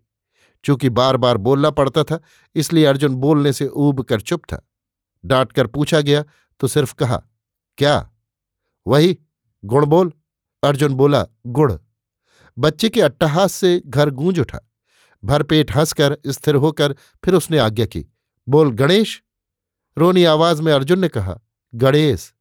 चूँकि 0.63 0.89
बार 0.89 1.18
बार 1.18 1.38
बोलना 1.38 1.70
पड़ता 1.72 2.04
था, 2.04 2.20
इसलिए 2.56 2.86
अर्जुन 2.86 3.16
बोलने 3.16 3.54
से 3.54 3.68
ऊब 3.68 4.01
कर 4.04 4.22
चुप 4.22 4.42
था। 4.44 4.66
डांट 5.24 5.51
कर 5.51 5.68
पूछा 5.68 6.01
गया 6.01 6.24
तो 6.60 6.68
सिर्फ़ 6.68 6.94
कहा, 6.94 7.22
क्या? 7.78 8.10
वही, 8.86 9.18
गुण 9.63 9.86
बोल? 9.86 10.12
अर्जुन 10.63 10.94
बोला 10.94 11.25
गुड़ 11.48 11.72
बच्चे 12.58 12.89
के 12.89 13.01
अट्टहास 13.01 13.54
से 13.54 13.82
घर 13.86 14.10
गूंज 14.10 14.39
उठा। 14.39 14.60
भरपेट 15.24 15.75
हंसकर, 15.75 16.18
स्थिर 16.28 16.56
होकर 16.56 16.96
फिर 17.24 17.36
उसने 17.36 17.58
आज्ञा 17.58 17.86
की, 17.86 18.06
बोल 18.48 18.72
गणेश? 18.72 19.22
रोनी 19.98 20.24
आवाज़ 20.24 20.62
में 20.62 20.72
अर्जुन 20.74 21.00
ने 21.00 21.08
कहा, 21.08 21.39
गणेश। 21.74 22.34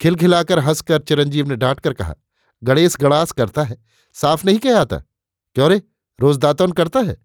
खिलखिलाकर 0.00 0.58
हंसकर 0.58 1.02
चिरंजीव 1.02 1.48
ने 1.48 1.56
डांट 1.56 1.80
कर 1.80 1.92
कहा, 1.92 2.14
गणेश 2.62 2.96
गणास 2.96 3.32
करता 3.32 3.62
है, 3.62 3.76
साफ़ 4.16 4.46
नहीं 4.46 4.58
कह 4.58 4.78
आता? 4.78 4.96
क्यों 5.56 5.70
रे? 5.70 5.82
रोज 6.18 6.38
दातौन 6.38 6.72
करता 6.72 7.00
है? 7.00 7.16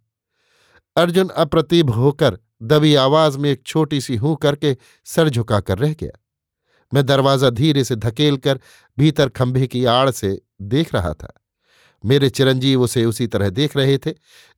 अर्जुन 0.96 1.30
अप्रतिभ 1.30 1.90
होकर 1.90 2.38
दबी 2.62 2.96
आवाज़ 2.96 3.38
में 3.38 3.50
एक 3.52 3.64
छोटी 3.66 4.02
सी 4.02 4.16
हूँ 4.16 4.36
करके 4.36 4.78
सर 5.06 5.30
झुकाकर 5.30 5.78
रह 5.78 5.94
गया। 5.94 6.20
मैं 6.94 7.06
दरवाज़ा 7.06 7.50
धीरे 7.50 7.84
से 7.84 7.96
धकेल 7.96 8.38
कर 8.38 8.60
भीतर 8.98 9.30
खंभे 9.30 9.68
की 9.68 9.86
आड़ 9.86 10.10
से 10.12 10.42
देख 10.62 10.94
रहा 10.96 11.14
था। 11.14 11.34
मेरे 12.06 12.30
चिरंजीव 12.30 12.82
उसे 12.82 13.06
उसी 13.06 13.28
तरह 13.28 13.50
देख 13.50 13.78
रहे 13.78 13.98
थे, 13.98 14.12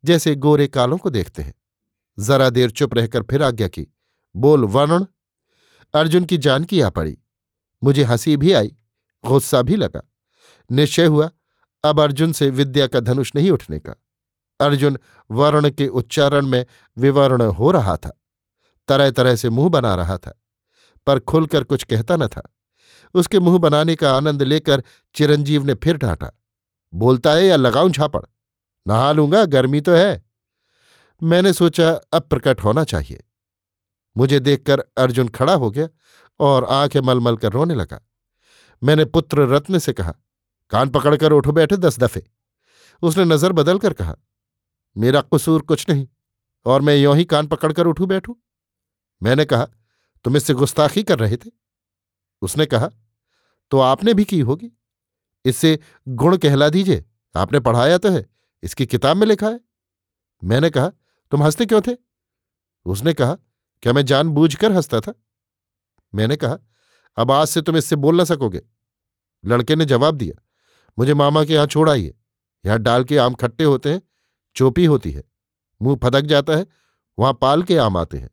जैसे 0.06 0.36
गोरे 0.36 0.68
कालों 0.68 0.98
को 0.98 1.10
देखते 1.10 1.42
हैं। 1.42 1.54
जरा 2.20 2.50
देर 2.50 2.70
चुप 2.70 2.94
रहकर 2.94 3.22
फिर 3.22 3.44
आज्ञा 3.44 3.68
की, 3.68 3.88
बोल 4.36 4.66
वरुण 4.66 5.06
अर्जुन 5.94 6.26
की 6.26 6.38
जान 6.38 6.64
की 6.64 6.82
आ 6.82 6.90
पड़ी। 6.90 7.18
मुझे 7.84 8.04
हँसी 8.04 8.38
भी 8.38 8.54
आई, 8.54 8.76
गुस्सा 9.26 9.62
भी 9.62 9.76
लगा। 9.76 10.02
निश्चय 10.72 11.06
हुआ, 11.06 11.30
अब 11.84 12.00
अर्जुन 12.00 12.32
से 12.32 12.50
विद्या 12.50 12.88
का 12.88 13.00
धनुष 13.00 13.32
नहीं 13.36 13.52
उठने 13.52 13.80
का। 13.80 14.04
अर्जुन 14.60 14.98
वर्ण 15.30 15.70
के 15.70 15.88
उच्चारण 15.88 16.46
में 16.46 16.66
विवर्ण 16.98 17.46
हो 17.52 17.72
रहा 17.72 17.96
था। 17.98 18.12
तरह 18.90 19.12
तरह 19.12 19.36
से 19.36 19.50
मुँह 19.50 19.70
बना 19.70 19.94
रहा 19.96 20.18
था, 20.18 20.34
पर 21.08 21.20
खुलकर 21.20 21.64
कुछ 21.64 21.84
कहता 21.84 22.16
न 22.16 22.28
था। 22.28 22.42
उसके 23.16 23.40
मुँह 23.40 23.58
बनाने 23.60 23.96
का 23.96 24.16
आनंद 24.18 24.44
लेकर 24.44 24.84
चिरंजीव 25.16 25.66
ने 25.66 25.74
फिर 25.74 25.98
डांटा, 25.98 26.32
बोलता 26.94 27.34
है 27.34 27.46
या 27.46 27.56
लगाऊँ 27.56 27.90
झापड़? 27.90 28.24
नहा 28.86 29.12
लूँगा, 29.12 29.44
गर्मी 29.46 29.82
तो 29.82 29.92
है। 29.92 30.26
मैंने 31.22 31.54
सोचा, 31.54 31.92
अब 31.92 32.24
प्रकट 32.24 32.64
होना 32.64 32.84
चाहिए। 32.84 33.24
मुझे 34.16 34.40
देखकर 34.40 34.84
अर्जुन 34.98 35.28
खड़ा 35.28 35.54
हो 35.54 35.70
गया 35.72 35.88
और 36.40 36.66
आँखें 36.66 37.00
मलमल 37.02 37.38
कर 37.38 37.52
रोने 37.52 37.76
लगा। 37.76 38.00
मैंने 38.82 39.06
पुत्र 39.06 39.48
रत्न 39.48 39.80
से 39.80 39.94
कहा, 39.94 40.14
कान 40.72 40.90
पकड़कर 40.90 41.32
उठो 41.32 41.52
बैठे 41.52 41.78
दस 41.78 42.00
दफे। 42.00 42.24
उसने 43.04 43.26
नज़र 43.26 43.52
बदल 43.54 43.78
कर 43.78 43.94
कहा 43.94 44.16
मेरा 44.98 45.22
कसूर 45.34 45.62
कुछ 45.62 45.90
नहीं, 45.90 46.08
और 46.66 46.82
मैं 46.82 46.96
यों 46.96 47.16
ही 47.18 47.26
कान 47.26 47.48
पकड़कर 47.48 47.88
उठू 47.88 48.06
बैठू। 48.06 48.38
मैंने 49.22 49.46
कहा, 49.46 49.68
तुम 50.26 50.38
इससे 50.38 50.54
गुस्ताखी 50.54 51.04
कर 51.04 51.20
रहे 51.20 51.38
थे? 51.38 51.52
उसने 52.42 52.66
कहा 52.66 52.90
तो 53.72 53.80
आपने 53.80 54.14
भी 54.14 54.24
की 54.24 54.40
होगी। 54.40 54.72
इससे 55.46 55.80
गुण 56.08 56.38
कहला 56.38 56.70
दीजिए। 56.70 57.04
आपने 57.36 57.60
पढ़ाया 57.60 57.98
तो 57.98 58.10
है, 58.10 58.26
इसकी 58.64 58.86
किताब 58.86 59.18
में 59.18 59.26
लिखा 59.28 59.50
है। 59.50 59.60
मैंने 60.44 60.70
कहा, 60.70 60.88
तुम 61.32 61.44
हँसते 61.44 61.66
क्यों 61.66 61.82
थे? 61.82 61.96
उसने 62.86 63.14
कहा, 63.14 63.34
क्या 63.84 63.94
मैं 63.94 64.06
जानबूझकर 64.06 64.72
हंसता 64.72 65.00
था? 65.00 65.14
मैंने 66.14 66.36
कहा, 66.36 66.58
अब 67.18 67.32
आज 67.32 67.48
से 67.48 67.62
तुम 67.62 67.78
इससे 67.78 67.96
बोल 67.96 68.18
ना 68.18 68.24
सकोगे। 68.24 68.62
लड़के 69.44 69.76
ने 69.76 69.86
जवाब 69.86 70.16
दिया, 70.16 70.42
मुझे 70.98 71.14
मामा 71.14 71.44
के 71.44 71.54
यहाँ 71.54 71.68
छोड़ 71.68 71.90
आइए। 71.90 72.14
यहाँ 72.66 72.80
डाल 72.80 73.04
के 73.04 73.18
आम 73.18 73.34
खट्टे 73.34 73.64
होते 73.64 73.94
हैं 73.94 74.02
चोपी 74.58 74.86
होती 74.86 75.12
है। 75.12 75.24
मुँह 75.82 76.00
फदक 76.04 76.22
जाता 76.22 76.54
है, 76.54 76.66
वहाँ 77.20 77.34
पाल 77.34 77.64
के 77.64 77.78
आम 77.78 77.98
आते 77.98 78.18
हैं। 78.18 78.30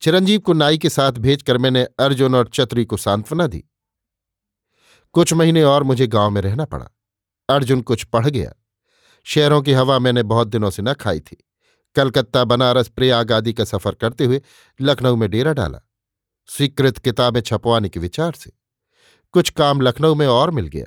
चिरंजीव 0.00 0.40
को 0.40 0.52
नाई 0.52 0.78
के 0.78 0.88
साथ 0.90 1.12
भेजकर 1.12 1.58
मैंने 1.58 1.84
अर्जुन 1.84 2.34
और 2.34 2.48
चतुरी 2.48 2.84
को 2.84 2.96
सांत्वना 2.96 3.46
दी। 3.46 3.64
कुछ 5.12 5.32
महीने 5.32 5.62
और 5.62 5.82
मुझे 5.82 6.06
गाँव 6.06 6.30
में 6.30 6.40
रहना 6.42 6.64
पड़ा। 6.64 6.90
अर्जुन 7.50 7.80
कुछ 7.82 8.04
पढ़ 8.04 8.26
गया। 8.26 8.52
शहरों 9.24 9.62
की 9.62 9.72
हवा 9.72 9.98
मैंने 9.98 10.22
बहुत 10.22 10.48
दिनों 10.48 10.70
से 10.70 10.82
न 10.82 10.94
खाई 10.94 11.20
थी। 11.20 11.44
कलकत्ता, 11.94 12.44
बनारस, 12.44 12.88
प्रयाग 12.88 13.32
आदि 13.32 13.52
का 13.52 13.64
सफ़र 13.64 13.94
करते 13.94 14.24
हुए 14.24 14.42
लखनऊ 14.80 15.16
में 15.16 15.30
डेरा 15.30 15.52
डाला। 15.52 15.80
स्वीकृत 16.46 16.98
किताबें 16.98 17.40
छपवाने 17.40 17.88
के 17.88 18.00
विचार 18.00 18.32
से। 18.32 18.52
कुछ 19.32 19.50
काम 19.50 19.80
लखनऊ 19.80 20.14
में 20.14 20.26
और 20.26 20.50
मिल 20.50 20.66
गया। 20.66 20.86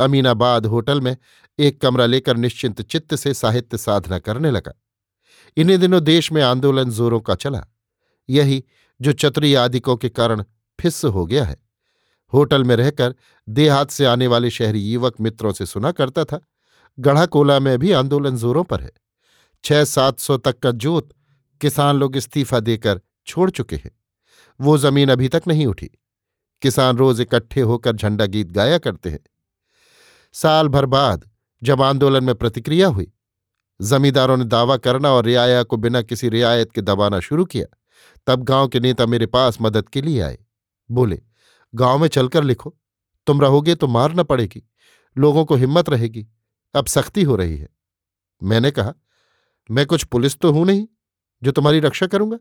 अमीनाबाद 0.00 0.66
होटल 0.66 1.00
में 1.00 1.16
एक 1.58 1.80
कमरा 1.80 2.06
लेकर 2.06 2.36
निश्चिंत 2.36 2.82
चित्त 2.82 3.14
से 3.14 3.34
साहित्य 3.34 3.78
साधना 3.78 4.18
करने 4.18 4.50
लगा। 4.50 4.72
इन्हीं 5.56 5.78
दिनों 5.78 6.02
देश 6.04 6.32
में 6.32 6.42
आंदोलन 6.42 6.90
जोरों 6.90 7.20
का 7.20 7.34
चला। 7.34 7.66
यही 8.28 8.64
जो 9.00 9.12
चतुरी 9.12 9.54
आदिकों 9.54 9.96
के 9.96 10.08
कारण 10.08 10.44
फिस्स 10.80 11.04
हो 11.04 11.26
गया 11.26 11.44
है। 11.44 11.56
होटल 12.32 12.64
में 12.64 12.76
रहकर 12.76 13.14
देहात 13.48 13.90
से 13.90 14.04
आने 14.04 14.26
वाले 14.26 14.50
शहरी 14.50 14.80
युवक 14.80 15.20
मित्रों 15.20 15.52
से 15.52 15.66
सुना 15.66 15.92
करता 15.92 16.24
था 16.24 16.40
गढ़ा 16.98 17.26
कोला 17.26 17.58
में 17.60 17.78
भी 17.78 17.92
आंदोलन 17.92 18.36
जोरों 18.36 18.64
पर 18.64 18.80
है। 18.80 18.92
छह 19.64 19.84
सात 19.84 20.18
सौ 20.18 20.36
तक 20.36 20.58
का 20.58 20.70
जोत 20.70 21.08
किसान 21.60 21.96
लोग 21.96 22.16
इस्तीफा 22.16 22.60
देकर 22.60 23.00
छोड़ 23.26 23.50
चुके 23.50 23.76
हैं। 23.76 23.90
वो 24.60 24.78
ज़मीन 24.78 25.08
अभी 25.08 25.28
तक 25.28 25.42
नहीं 25.48 25.66
उठी। 25.66 25.90
किसान 26.62 26.96
रोज 26.96 27.20
इकट्ठे 27.20 27.60
होकर 27.60 27.96
झंडा 27.96 28.26
गीत 28.26 28.52
गाया 28.52 28.78
करते 28.78 29.10
हैं। 29.10 29.20
साल 30.34 30.68
भर 30.68 30.86
बाद 30.86 31.28
जब 31.62 31.82
आंदोलन 31.82 32.24
में 32.24 32.34
प्रतिक्रिया 32.34 32.88
हुई, 32.88 33.12
जमींदारों 33.80 34.36
ने 34.36 34.44
दावा 34.44 34.76
करना 34.76 35.10
और 35.10 35.24
रियाया 35.24 35.62
को 35.62 35.76
बिना 35.76 36.02
किसी 36.02 36.28
रियायत 36.28 36.72
के 36.72 36.80
दबाना 36.80 37.20
शुरू 37.20 37.44
किया, 37.44 37.66
तब 38.26 38.42
गाँव 38.42 38.68
के 38.68 38.80
नेता 38.80 39.06
मेरे 39.06 39.26
पास 39.26 39.58
मदद 39.60 39.88
के 39.88 40.02
लिए 40.02 40.20
आए। 40.20 40.38
बोले, 40.90 41.20
गाँव 41.74 41.98
में 41.98 42.08
चलकर 42.08 42.44
लिखो, 42.44 42.76
तुम 43.26 43.40
रहोगे 43.40 43.74
तो 43.74 43.88
मार 43.88 44.14
न 44.14 44.22
पड़ेगी, 44.22 44.62
लोगों 45.16 45.44
को 45.44 45.54
हिम्मत 45.54 45.88
रहेगी, 45.88 46.26
अब 46.74 46.86
सख्ती 46.86 47.22
हो 47.22 47.36
रही 47.36 47.56
है। 47.56 47.68
मैंने 48.42 48.70
कहा, 48.70 48.94
मैं 49.70 49.86
कुछ 49.86 50.04
पुलिस 50.04 50.38
तो 50.38 50.52
हूँ 50.52 50.64
नहीं, 50.66 50.86
जो 51.42 51.52
तुम्हारी 51.52 51.80
रक्षा 51.80 52.06
करूँगा। 52.06 52.38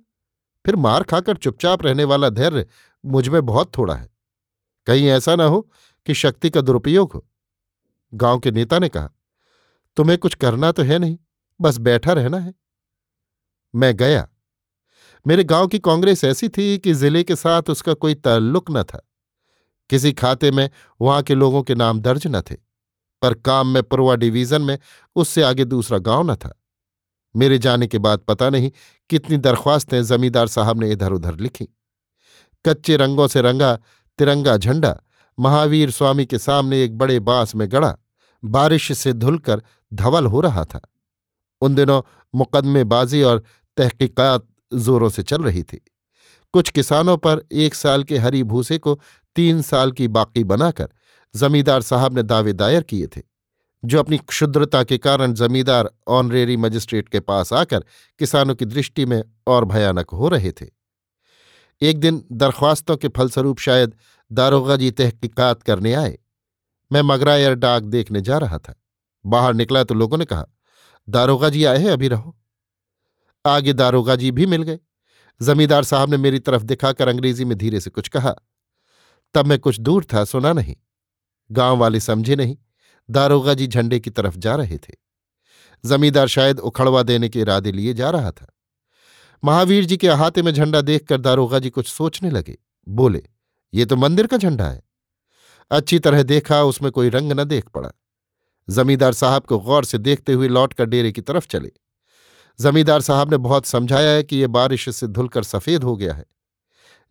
फिर 0.65 0.75
मार 0.75 1.03
खाकर 1.03 1.37
चुपचाप 1.37 1.83
रहने 1.83 2.03
वाला 2.03 2.29
धैर्य 2.29 2.65
मुझमें 3.05 3.45
बहुत 3.45 3.77
थोड़ा 3.77 3.95
है। 3.95 4.09
कहीं 4.87 5.07
ऐसा 5.07 5.35
ना 5.35 5.43
हो 5.43 5.61
कि 6.07 6.13
शक्ति 6.13 6.49
का 6.49 6.61
दुरुपयोग 6.61 7.13
हो। 7.13 7.25
गाँव 8.13 8.39
के 8.39 8.51
नेता 8.51 8.79
ने 8.79 8.89
कहा, 8.89 9.09
तुम्हें 9.97 10.17
कुछ 10.17 10.35
करना 10.35 10.71
तो 10.71 10.83
है 10.83 10.99
नहीं, 10.99 11.17
बस 11.59 11.77
बैठा 11.77 12.13
रहना 12.13 12.37
है। 12.37 12.53
मैं 13.73 13.95
गया। 13.97 14.27
मेरे 15.25 15.43
गाँव 15.43 15.67
की 15.67 15.79
कांग्रेस 15.79 16.23
ऐसी 16.23 16.49
थी 16.49 16.77
कि 16.77 16.93
ज़िले 16.93 17.23
के 17.23 17.35
साथ 17.35 17.69
उसका 17.69 17.93
कोई 17.93 18.15
ताल्लुक 18.15 18.71
न 18.71 18.83
था। 18.83 19.05
किसी 19.89 20.11
खाते 20.13 20.51
में 20.51 20.69
वहाँ 20.99 21.21
के 21.23 21.35
लोगों 21.35 21.61
के 21.63 21.75
नाम 21.75 21.99
दर्ज 21.99 22.27
न 22.27 22.41
थे, 22.41 22.55
पर 23.21 23.33
काम 23.35 23.67
में 23.67 23.81
पुरवा 23.83 24.15
डिवीज़न 24.15 24.61
में 24.61 24.77
उससे 25.15 25.43
आगे 25.43 25.65
दूसरा 25.65 25.97
गाँव 25.97 26.31
न 26.31 26.35
था। 26.35 26.53
मेरे 27.35 27.57
जाने 27.57 27.87
के 27.87 27.97
बाद 27.97 28.19
पता 28.19 28.49
नहीं 28.49 28.71
कितनी 29.09 29.37
दरख्वास्तें 29.37 30.01
जमींदार 30.03 30.47
साहब 30.47 30.79
ने 30.79 30.91
इधर 30.91 31.11
उधर 31.11 31.35
लिखी। 31.35 31.67
कच्चे 32.65 32.97
रंगों 32.97 33.27
से 33.27 33.41
रंगा 33.41 33.75
तिरंगा 34.19 34.55
झंडा 34.57 34.99
महावीर 35.39 35.91
स्वामी 35.91 36.25
के 36.25 36.39
सामने 36.39 36.83
एक 36.83 36.97
बड़े 36.97 37.19
बाँस 37.19 37.55
में 37.55 37.71
गड़ा, 37.71 37.97
बारिश 38.43 38.91
से 38.97 39.13
धुलकर 39.13 39.61
धवल 39.93 40.25
हो 40.25 40.41
रहा 40.41 40.65
था। 40.65 40.81
उन 41.61 41.75
दिनों 41.75 42.01
मुकदमेबाजी 42.35 43.21
और 43.21 43.43
तहकीकात 43.77 44.47
जोरों 44.73 45.09
से 45.09 45.23
चल 45.23 45.43
रही 45.43 45.63
थी। 45.63 45.81
कुछ 46.53 46.69
किसानों 46.69 47.17
पर 47.17 47.43
एक 47.51 47.75
साल 47.75 48.03
के 48.03 48.17
हरी 48.17 48.43
भूसे 48.43 48.77
को 48.77 48.99
तीन 49.35 49.61
साल 49.61 49.91
की 49.91 50.07
बाकी 50.07 50.43
बनाकर 50.43 50.89
जमींदार 51.35 51.81
साहब 51.81 52.15
ने 52.15 52.23
दावे 52.23 52.53
दायर 52.53 52.83
किए 52.83 53.07
थे, 53.07 53.21
जो 53.85 53.99
अपनी 53.99 54.17
क्षुद्रता 54.17 54.83
के 54.83 54.97
कारण 54.97 55.33
जमींदार 55.33 55.89
ऑनरेरी 56.07 56.57
मजिस्ट्रेट 56.57 57.09
के 57.09 57.19
पास 57.19 57.53
आकर 57.53 57.85
किसानों 58.19 58.55
की 58.55 58.65
दृष्टि 58.65 59.05
में 59.05 59.23
और 59.47 59.65
भयानक 59.65 60.09
हो 60.09 60.29
रहे 60.29 60.51
थे। 60.51 60.65
एक 61.81 61.99
दिन 61.99 62.23
दरख्वास्तों 62.31 62.97
के 62.97 63.07
फलस्वरूप 63.07 63.59
शायद 63.59 63.95
दारोगा 64.31 64.75
जी 64.75 64.91
तहकीकात 64.91 65.63
करने 65.63 65.93
आए। 65.93 66.19
मैं 66.91 67.01
मगरायर 67.01 67.53
डाक 67.53 67.83
देखने 67.83 68.21
जा 68.21 68.37
रहा 68.37 68.57
था। 68.57 68.75
बाहर 69.25 69.53
निकला 69.53 69.83
तो 69.83 69.95
लोगों 69.95 70.17
ने 70.17 70.25
कहा, 70.25 70.45
दारोगा 71.09 71.49
जी 71.49 71.63
आए 71.65 71.77
हैं, 71.77 71.91
अभी 71.91 72.07
रहो। 72.07 72.37
आगे 73.45 73.73
दारोगा 73.73 74.15
जी 74.15 74.31
भी 74.31 74.45
मिल 74.45 74.63
गए। 74.63 74.79
जमींदार 75.41 75.83
साहब 75.83 76.09
ने 76.09 76.17
मेरी 76.17 76.39
तरफ़ 76.39 76.63
दिखाकर 76.63 77.07
अंग्रेज़ी 77.07 77.45
में 77.45 77.57
धीरे 77.57 77.79
से 77.79 77.89
कुछ 77.89 78.07
कहा। 78.07 78.35
तब 79.33 79.45
मैं 79.45 79.59
कुछ 79.59 79.79
दूर 79.79 80.05
था, 80.05 80.25
सुना 80.25 80.53
नहीं। 80.53 80.75
गाँव 81.51 81.77
वाले 81.77 81.99
समझे 81.99 82.35
नहीं। 82.35 82.57
दारोगा 83.09 83.53
जी 83.53 83.67
झंडे 83.67 83.99
की 83.99 84.09
तरफ़ 84.09 84.37
जा 84.37 84.55
रहे 84.55 84.77
थे। 84.77 84.93
जमींदार 85.85 86.27
शायद 86.27 86.59
उखड़वा 86.59 87.03
देने 87.03 87.29
के 87.29 87.39
इरादे 87.39 87.71
लिए 87.71 87.93
जा 87.93 88.09
रहा 88.09 88.31
था। 88.31 88.47
महावीर 89.43 89.85
जी 89.85 89.97
के 89.97 90.07
अहाते 90.07 90.41
में 90.41 90.51
झंडा 90.51 90.81
देखकर 90.81 91.21
दारोगा 91.21 91.59
जी 91.59 91.69
कुछ 91.69 91.87
सोचने 91.87 92.29
लगे। 92.29 92.57
बोले 92.89 93.23
ये 93.73 93.85
तो 93.85 93.95
मंदिर 93.95 94.27
का 94.27 94.37
झंडा 94.37 94.67
है। 94.67 94.83
अच्छी 95.71 95.99
तरह 95.99 96.23
देखा, 96.23 96.63
उसमें 96.63 96.91
कोई 96.91 97.09
रंग 97.09 97.31
न 97.31 97.43
देख 97.43 97.69
पड़ा। 97.69 97.91
जमींदार 98.69 99.13
साहब 99.13 99.43
को 99.43 99.59
गौर 99.59 99.85
से 99.85 99.97
देखते 99.97 100.33
हुए 100.33 100.47
लौटकर 100.47 100.85
डेरे 100.85 101.11
की 101.11 101.21
तरफ़ 101.21 101.47
चले। 101.47 101.71
जमींदार 102.61 103.01
साहब 103.01 103.31
ने 103.31 103.37
बहुत 103.37 103.65
समझाया 103.65 104.11
है 104.11 104.23
कि 104.23 104.37
यह 104.37 104.47
बारिश 104.47 104.89
से 104.89 105.07
धुलकर 105.07 105.43
सफ़ेद 105.43 105.83
हो 105.83 105.95
गया 105.95 106.13
है। 106.13 106.25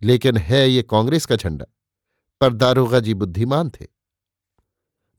लेकिन 0.02 0.36
है 0.36 0.70
ये 0.70 0.82
कांग्रेस 0.82 1.26
का 1.26 1.36
झंडा। 1.36 1.66
पर 2.40 2.52
दारोगा 2.52 3.00
जी 3.00 3.14
बुद्धिमान 3.14 3.70
थे। 3.70 3.86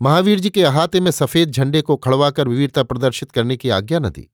महावीर 0.01 0.39
जी 0.39 0.49
के 0.49 0.63
अहाते 0.63 0.99
में 0.99 1.11
सफ़ेद 1.11 1.51
झंडे 1.51 1.81
को 1.81 1.95
खड़वाकर 1.95 2.47
वीरता 2.47 2.83
प्रदर्शित 2.83 3.31
करने 3.31 3.57
की 3.57 3.69
आज्ञा 3.69 3.99
न 3.99 4.09
दी। 4.09 4.33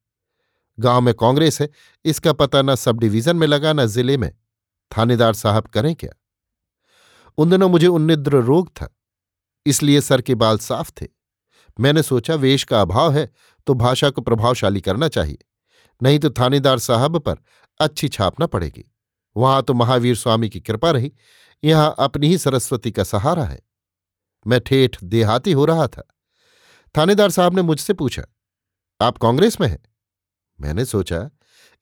गाँव 0.80 1.02
में 1.02 1.14
कांग्रेस 1.14 1.62
है, 1.62 1.70
इसका 2.06 2.34
पता 2.34 2.62
न 2.62 2.76
सब 2.76 3.00
डिवीज़न 3.00 3.36
में 3.36 3.48
लगा, 3.48 3.74
न 3.74 3.86
ज़िले 3.86 4.18
में। 4.18 4.34
थानेदार 4.98 5.34
साहब 5.34 5.68
करें 5.68 5.96
क्या? 5.96 6.12
उन 7.38 7.50
दिनों 7.50 7.70
मुझे 7.70 7.88
उन्निद्र 7.88 8.42
रोग 8.42 8.70
था, 8.72 8.88
इसलिए 9.66 10.02
सर 10.02 10.22
के 10.22 10.36
बाल 10.36 10.58
साफ़ 10.60 10.92
थे। 10.92 11.08
मैंने 11.78 12.04
सोचा, 12.04 12.36
वेश 12.36 12.64
का 12.64 12.82
अभाव 12.82 13.14
है 13.14 13.30
तो 13.68 13.74
भाषा 13.76 14.10
को 14.10 14.22
प्रभावशाली 14.22 14.82
करना 14.82 15.08
चाहिए, 15.10 15.38
नहीं 16.02 16.20
तो 16.20 16.30
थानेदार 16.32 16.80
साहब 16.80 17.18
पर 17.20 17.38
अच्छी 17.80 18.08
छाप 18.10 18.42
न 18.42 18.48
पड़ेगी। 18.48 18.84
वहाँ 19.36 19.62
तो 19.64 19.74
महावीर 19.74 20.16
स्वामी 20.16 20.50
की 20.50 20.60
कृपा 20.60 20.92
रही, 20.92 21.12
यहाँ 21.64 21.96
अपनी 22.00 22.28
ही 22.28 22.38
सरस्वती 22.38 22.92
का 22.92 23.04
सहारा 23.04 23.44
है। 23.44 23.60
मैं 24.46 24.60
ठेठ 24.60 25.04
देहाती 25.04 25.52
हो 25.52 25.66
रहा 25.66 25.88
था। 25.88 26.04
थानेदार 26.96 27.30
साहब 27.30 27.56
ने 27.56 27.62
मुझसे 27.62 27.94
पूछा, 27.94 28.24
आप 29.00 29.18
कांग्रेस 29.18 29.60
में 29.62 29.68
हैं? 29.68 29.84
मैंने 30.60 30.86
सोचा, 30.86 31.30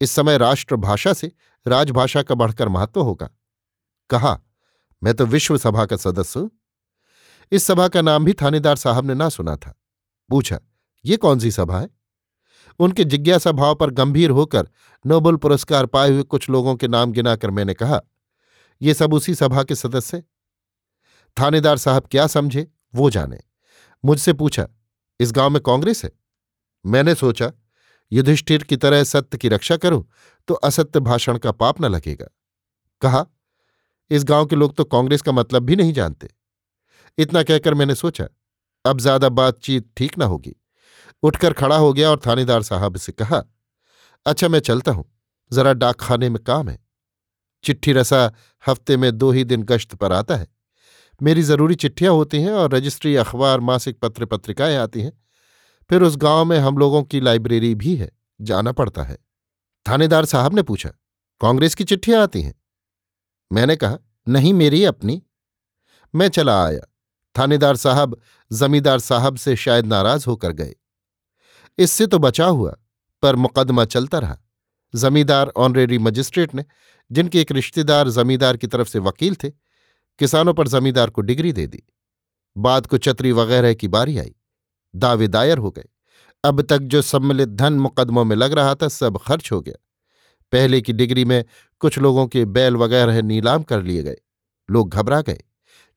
इस 0.02 0.12
समय 0.12 0.38
राष्ट्रभाषा 0.38 1.14
से 1.14 1.32
राजभाषा 1.66 2.24
का 2.24 2.36
बढ़कर 2.36 2.70
महत्व 2.70 3.02
होगा। 3.02 3.30
कहा 4.10 4.40
मैं 5.04 5.14
तो 5.14 5.26
विश्व 5.26 5.58
सभा 5.58 5.86
का 5.86 5.96
सदस्य 5.98 6.40
हूँ। 6.40 6.50
इस 7.52 7.64
सभा 7.64 7.88
का 7.88 8.02
नाम 8.02 8.26
भी 8.26 8.34
थानेदार 8.34 8.76
साहब 8.76 9.06
ने 9.06 9.14
ना 9.14 9.30
सुना 9.30 9.56
था। 9.56 9.74
पूछा, 10.30 10.60
ये 11.06 11.18
कौन 11.18 11.40
सी 11.40 11.52
सभा 11.52 11.80
है? 11.80 11.90
उनके 12.80 13.04
जिज्ञासा 13.04 13.52
भाव 13.52 13.76
पर 13.76 13.90
गंभीर 13.90 14.30
होकर 14.30 14.68
नोबल 15.06 15.36
पुरस्कार 15.36 15.86
पाए 15.86 16.12
हुए 16.12 16.24
कुछ 16.24 16.50
लोगों 16.50 16.76
के 16.76 16.88
नाम 16.88 17.12
गिनाकर 17.12 17.50
मैंने 17.50 17.74
कहा, 17.74 18.00
ये 18.82 18.94
सब 18.94 19.14
उसी 19.14 19.36
सभा 19.36 19.64
के 19.64 19.76
सदस्य 19.76 20.24
थानेदार 21.38 21.78
साहब 21.78 22.08
क्या 22.12 22.28
समझे, 22.28 22.68
वो 22.94 23.10
जाने। 23.10 23.40
मुझसे 24.04 24.34
पूछा, 24.34 24.68
इस 25.20 25.32
गाँव 25.32 25.50
में 25.50 25.62
कांग्रेस 25.62 26.04
है? 26.04 26.12
मैंने 26.86 27.16
सोचा, 27.16 27.52
युधिष्ठिर 28.12 28.64
की 28.64 28.78
तरह 28.78 29.04
सत्य 29.04 29.38
की 29.38 29.50
रक्षा 29.50 29.78
करूँ 29.78 30.06
तो 30.48 30.54
असत्य 30.54 31.00
भाषण 31.02 31.38
का 31.38 31.52
पाप 31.52 31.82
न 31.82 31.86
लगेगा। 31.86 32.28
कहा 33.02 33.26
इस 34.12 34.24
गाँव 34.24 34.46
के 34.46 34.56
लोग 34.56 34.76
तो 34.76 34.84
कांग्रेस 34.84 35.22
का 35.22 35.32
मतलब 35.32 35.64
भी 35.64 35.76
नहीं 35.76 35.94
जानते। 35.94 36.30
इतना 37.18 37.44
कहकर 37.44 37.74
मैंने 37.74 37.96
सोचा, 37.96 38.28
अब 38.86 39.00
ज़्यादा 39.00 39.30
बातचीत 39.30 39.90
ठीक 39.98 40.18
ना 40.18 40.26
होगी। 40.26 40.56
उठकर 41.24 41.54
खड़ा 41.54 41.76
हो 41.76 41.92
गया 41.94 42.10
और 42.10 42.20
थानेदार 42.28 42.62
साहब 42.62 42.98
से 42.98 43.12
कहा 43.12 43.44
अच्छा 44.26 44.48
मैं 44.48 44.60
चलता 44.60 44.92
हूँ। 44.92 45.06
जरा 45.52 45.74
डाकखाने 45.74 46.30
में 46.30 46.42
काम 46.44 46.70
है। 46.70 46.78
चिट्ठी 47.64 47.94
रसा 47.94 48.32
हफ़्ते 48.64 48.98
में 48.98 49.12
दो 49.18 49.32
ही 49.32 49.44
दिन 49.44 49.64
गश्त 49.64 49.96
पर 49.96 50.14
आता 50.14 50.36
है। 50.36 50.48
मेरी 51.22 51.42
ज़रूरी 51.42 51.76
चिट्ठियाँ 51.76 52.14
होती 52.14 52.42
हैं 52.42 52.52
और 52.52 52.74
रजिस्ट्री 52.74 53.16
अखबार, 53.16 53.60
मासिक 53.60 54.00
पत्र 54.00 54.26
पत्रिकाएँ 54.26 54.76
आती 54.78 55.02
हैं। 55.02 55.12
फिर 55.90 56.04
उस 56.04 56.18
गाँव 56.18 56.46
में 56.46 56.58
हम 56.60 56.78
लोगों 56.78 57.04
की 57.04 57.20
लाइब्रेरी 57.22 57.74
भी 57.76 57.96
है, 57.96 58.10
जाना 58.42 58.72
पड़ता 58.72 59.04
है। 59.04 59.18
थानेदार 59.86 60.26
साहब 60.26 60.56
ने 60.56 60.62
पूछा, 60.62 60.90
कांग्रेस 61.42 61.76
की 61.76 61.84
चिट्ठियाँ 61.84 62.22
आती 62.24 62.42
हैं? 62.42 62.54
मैंने 63.52 63.76
कहा, 63.76 63.98
नहीं 64.30 64.54
मेरी 64.54 64.86
अपनी। 64.86 65.24
मैं 66.16 66.30
चला 66.30 66.66
आया। 66.66 66.82
थानेदार 67.38 67.76
साहब, 67.76 68.18
जमींदार 68.54 69.00
साहब 69.00 69.36
से 69.36 69.56
शायद 69.56 69.86
नाराज़ 69.86 70.26
होकर 70.28 70.52
गए। 70.52 70.76
इससे 71.78 72.08
तो 72.08 72.20
बचा 72.20 72.46
हुआ, 72.46 72.76
पर 73.22 73.36
मुकदमा 73.36 73.86
चलता 73.86 74.20
रहा। 74.20 74.38
जमींदार, 74.96 75.52
ऑनरेरी 75.58 75.98
मजिस्ट्रेट 75.98 76.56
ने, 76.56 76.66
जिनके 77.12 77.42
एक 77.42 77.52
रिश्तेदार 77.52 78.10
जमींदार 78.10 78.58
की 78.58 78.68
तरफ़ 78.68 78.88
से 78.88 79.00
वकील 79.00 79.36
थे, 79.36 79.50
किसानों 80.20 80.54
पर 80.54 80.68
जमींदार 80.68 81.10
को 81.10 81.22
डिग्री 81.22 81.54
दे 81.54 81.68
दी। 81.68 81.84
बाद 82.58 82.88
को 82.88 82.98
छतरी 82.98 83.32
वगैरह 83.32 83.74
की 83.74 83.88
बारी 83.88 84.18
आई। 84.18 84.36
दावे 84.96 85.28
दायर 85.28 85.58
हो 85.58 85.72
गए। 85.72 85.86
अब 86.44 86.62
तक 86.62 86.78
जो 86.78 87.02
सम्मिलित 87.02 87.50
धन 87.50 87.74
मुकदमों 87.74 88.26
में 88.26 88.36
लग 88.36 88.54
रहा 88.54 88.76
था, 88.76 88.88
सब 88.88 89.18
खर्च 89.18 89.52
हो 89.52 89.62
गया। 89.62 89.83
पहले 90.54 90.82
की 90.82 90.94
डिग्री 90.94 91.26
में 91.26 91.46
कुछ 91.80 91.98
लोगों 92.00 92.28
के 92.28 92.46
बैल 92.46 92.76
वगैरह 92.78 93.22
नीलाम 93.22 93.64
कर 93.64 93.82
लिए 93.84 94.04
गए। 94.04 94.18
लोग 94.70 94.90
घबरा 94.90 95.22
गए। 95.22 95.40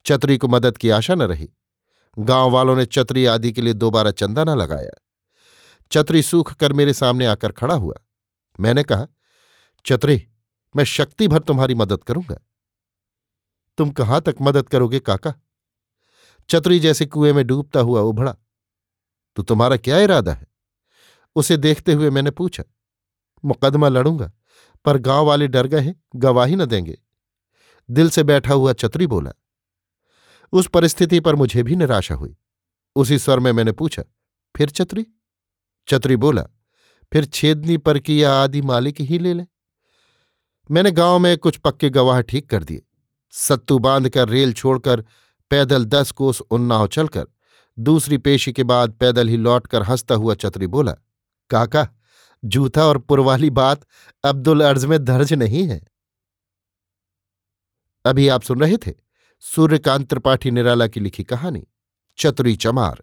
चतरी 0.07 0.39
को 0.39 0.49
मदद 0.49 0.79
की 0.79 0.91
आशा 0.91 1.15
न 1.15 1.23
रही। 1.23 1.51
गाँव 2.19 2.51
वालों 2.51 2.77
ने 2.77 2.87
चतरी 2.87 3.27
आदि 3.27 3.53
के 3.53 3.61
लिए 3.63 3.73
दोबारा 3.73 4.11
चंदा 4.11 4.45
न 4.45 4.51
लगाया। 4.51 5.03
चतरी 5.93 6.23
सूख 6.23 6.53
कर 6.55 6.73
मेरे 6.73 6.93
सामने 6.93 7.27
आकर 7.27 7.53
खड़ा 7.53 7.75
हुआ। 7.75 7.95
मैंने 8.61 8.83
कहा 8.83 9.07
चतरी 9.87 10.29
मैं 10.77 10.85
शक्ति 10.85 11.29
भर 11.29 11.39
तुम्हारी 11.39 11.75
मदद 11.75 12.05
करूँगा। 12.05 12.39
तुम 13.79 13.91
कहाँ 13.91 14.21
तक 14.21 14.37
मदद 14.41 14.69
करोगे, 14.69 15.01
काका? 15.01 15.35
चतरी 16.49 16.79
जैसे 16.81 17.07
कुएँ 17.07 17.33
में 17.33 17.47
डूबता 17.47 17.81
हुआ 17.81 18.01
उभड़ा। 18.01 18.37
तो 19.37 19.43
तुम्हारा 19.43 19.77
क्या 19.77 19.99
इरादा 19.99 20.33
है? 20.33 20.47
उसे 21.37 21.57
देखते 21.57 21.93
हुए 21.93 22.11
मैंने 22.11 22.31
पूछा, 22.31 22.65
मुकदमा 23.45 23.89
लड़ूँगा? 23.89 24.33
पर 24.87 24.99
गाँव 24.99 25.27
वाले 25.27 25.49
डर 25.49 25.67
गए 25.67 25.95
गवाही 26.17 26.57
न 26.57 26.65
देंगे। 26.65 26.99
दिल 27.89 28.11
से 28.11 28.23
बैठा 28.23 28.55
हुआ 28.55 28.73
चतरी 28.73 29.07
बोला, 29.07 29.33
उस 30.53 30.69
परिस्थिति 30.69 31.21
पर 31.21 31.35
मुझे 31.35 31.63
भी 31.63 31.77
निराशा 31.77 32.15
हुई। 32.15 32.37
उसी 32.97 33.19
स्वर 33.19 33.39
में 33.39 33.51
मैंने 33.53 33.73
पूछा, 33.73 34.03
फिर 34.55 34.71
चतरी 34.71 35.07
चतरी 35.89 36.17
बोला, 36.17 36.43
फिर 37.13 37.25
छेदनी 37.25 37.77
पर 37.77 37.99
की 37.99 38.23
या 38.23 38.33
आदि 38.35 38.63
मालिक 38.63 39.01
ही 39.01 39.19
ले 39.19 39.35
ले। 39.35 39.45
मैंने 40.71 40.91
गाँव 40.91 41.19
में 41.19 41.37
कुछ 41.39 41.57
पक्के 41.57 41.91
गवाह 41.91 42.21
ठीक 42.21 42.49
कर 42.51 42.65
दिए। 42.65 42.83
सत्तू 43.33 43.79
बांधकर 43.79 44.29
रेल 44.29 44.53
छोड़कर 44.53 45.05
पैदल 45.51 45.85
दस 45.85 46.11
कोस 46.11 46.41
उन्नाव 46.41 46.87
चलकर, 46.87 47.27
दूसरी 47.79 48.19
पेशी 48.19 48.53
के 48.53 48.65
बाद 48.65 48.93
पैदल 48.93 49.29
ही 49.29 49.37
लौटकर 49.37 49.83
हंसता 49.83 50.15
हुआ 50.15 50.35
चतरी 50.35 50.67
बोला, 50.67 50.93
काका 51.51 51.89
जूथा 52.45 52.85
और 52.85 52.99
पुरवाली 52.99 53.51
बात 53.51 53.87
अब्दुल 54.25 54.65
अर्ज़ 54.65 54.87
में 54.87 55.05
दर्ज 55.05 55.33
नहीं 55.33 55.67
है। 55.69 55.87
अभी 58.05 58.29
आप 58.29 58.43
सुन 58.43 58.61
रहे 58.61 58.77
थे 58.77 58.93
सूर्यकांत 59.41 60.09
त्रिपाठी 60.11 60.51
निराला 60.51 60.87
की 60.87 61.01
लिखी 61.01 61.25
कहानी, 61.25 61.67
चतुरी 62.19 62.57
चमार, 62.57 63.03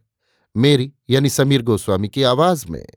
मेरी 0.56 0.94
यानी 1.10 1.30
समीर 1.30 1.62
गोस्वामी 1.62 2.08
की 2.08 2.24
आवाज़ 2.24 2.68
में। 2.68 2.88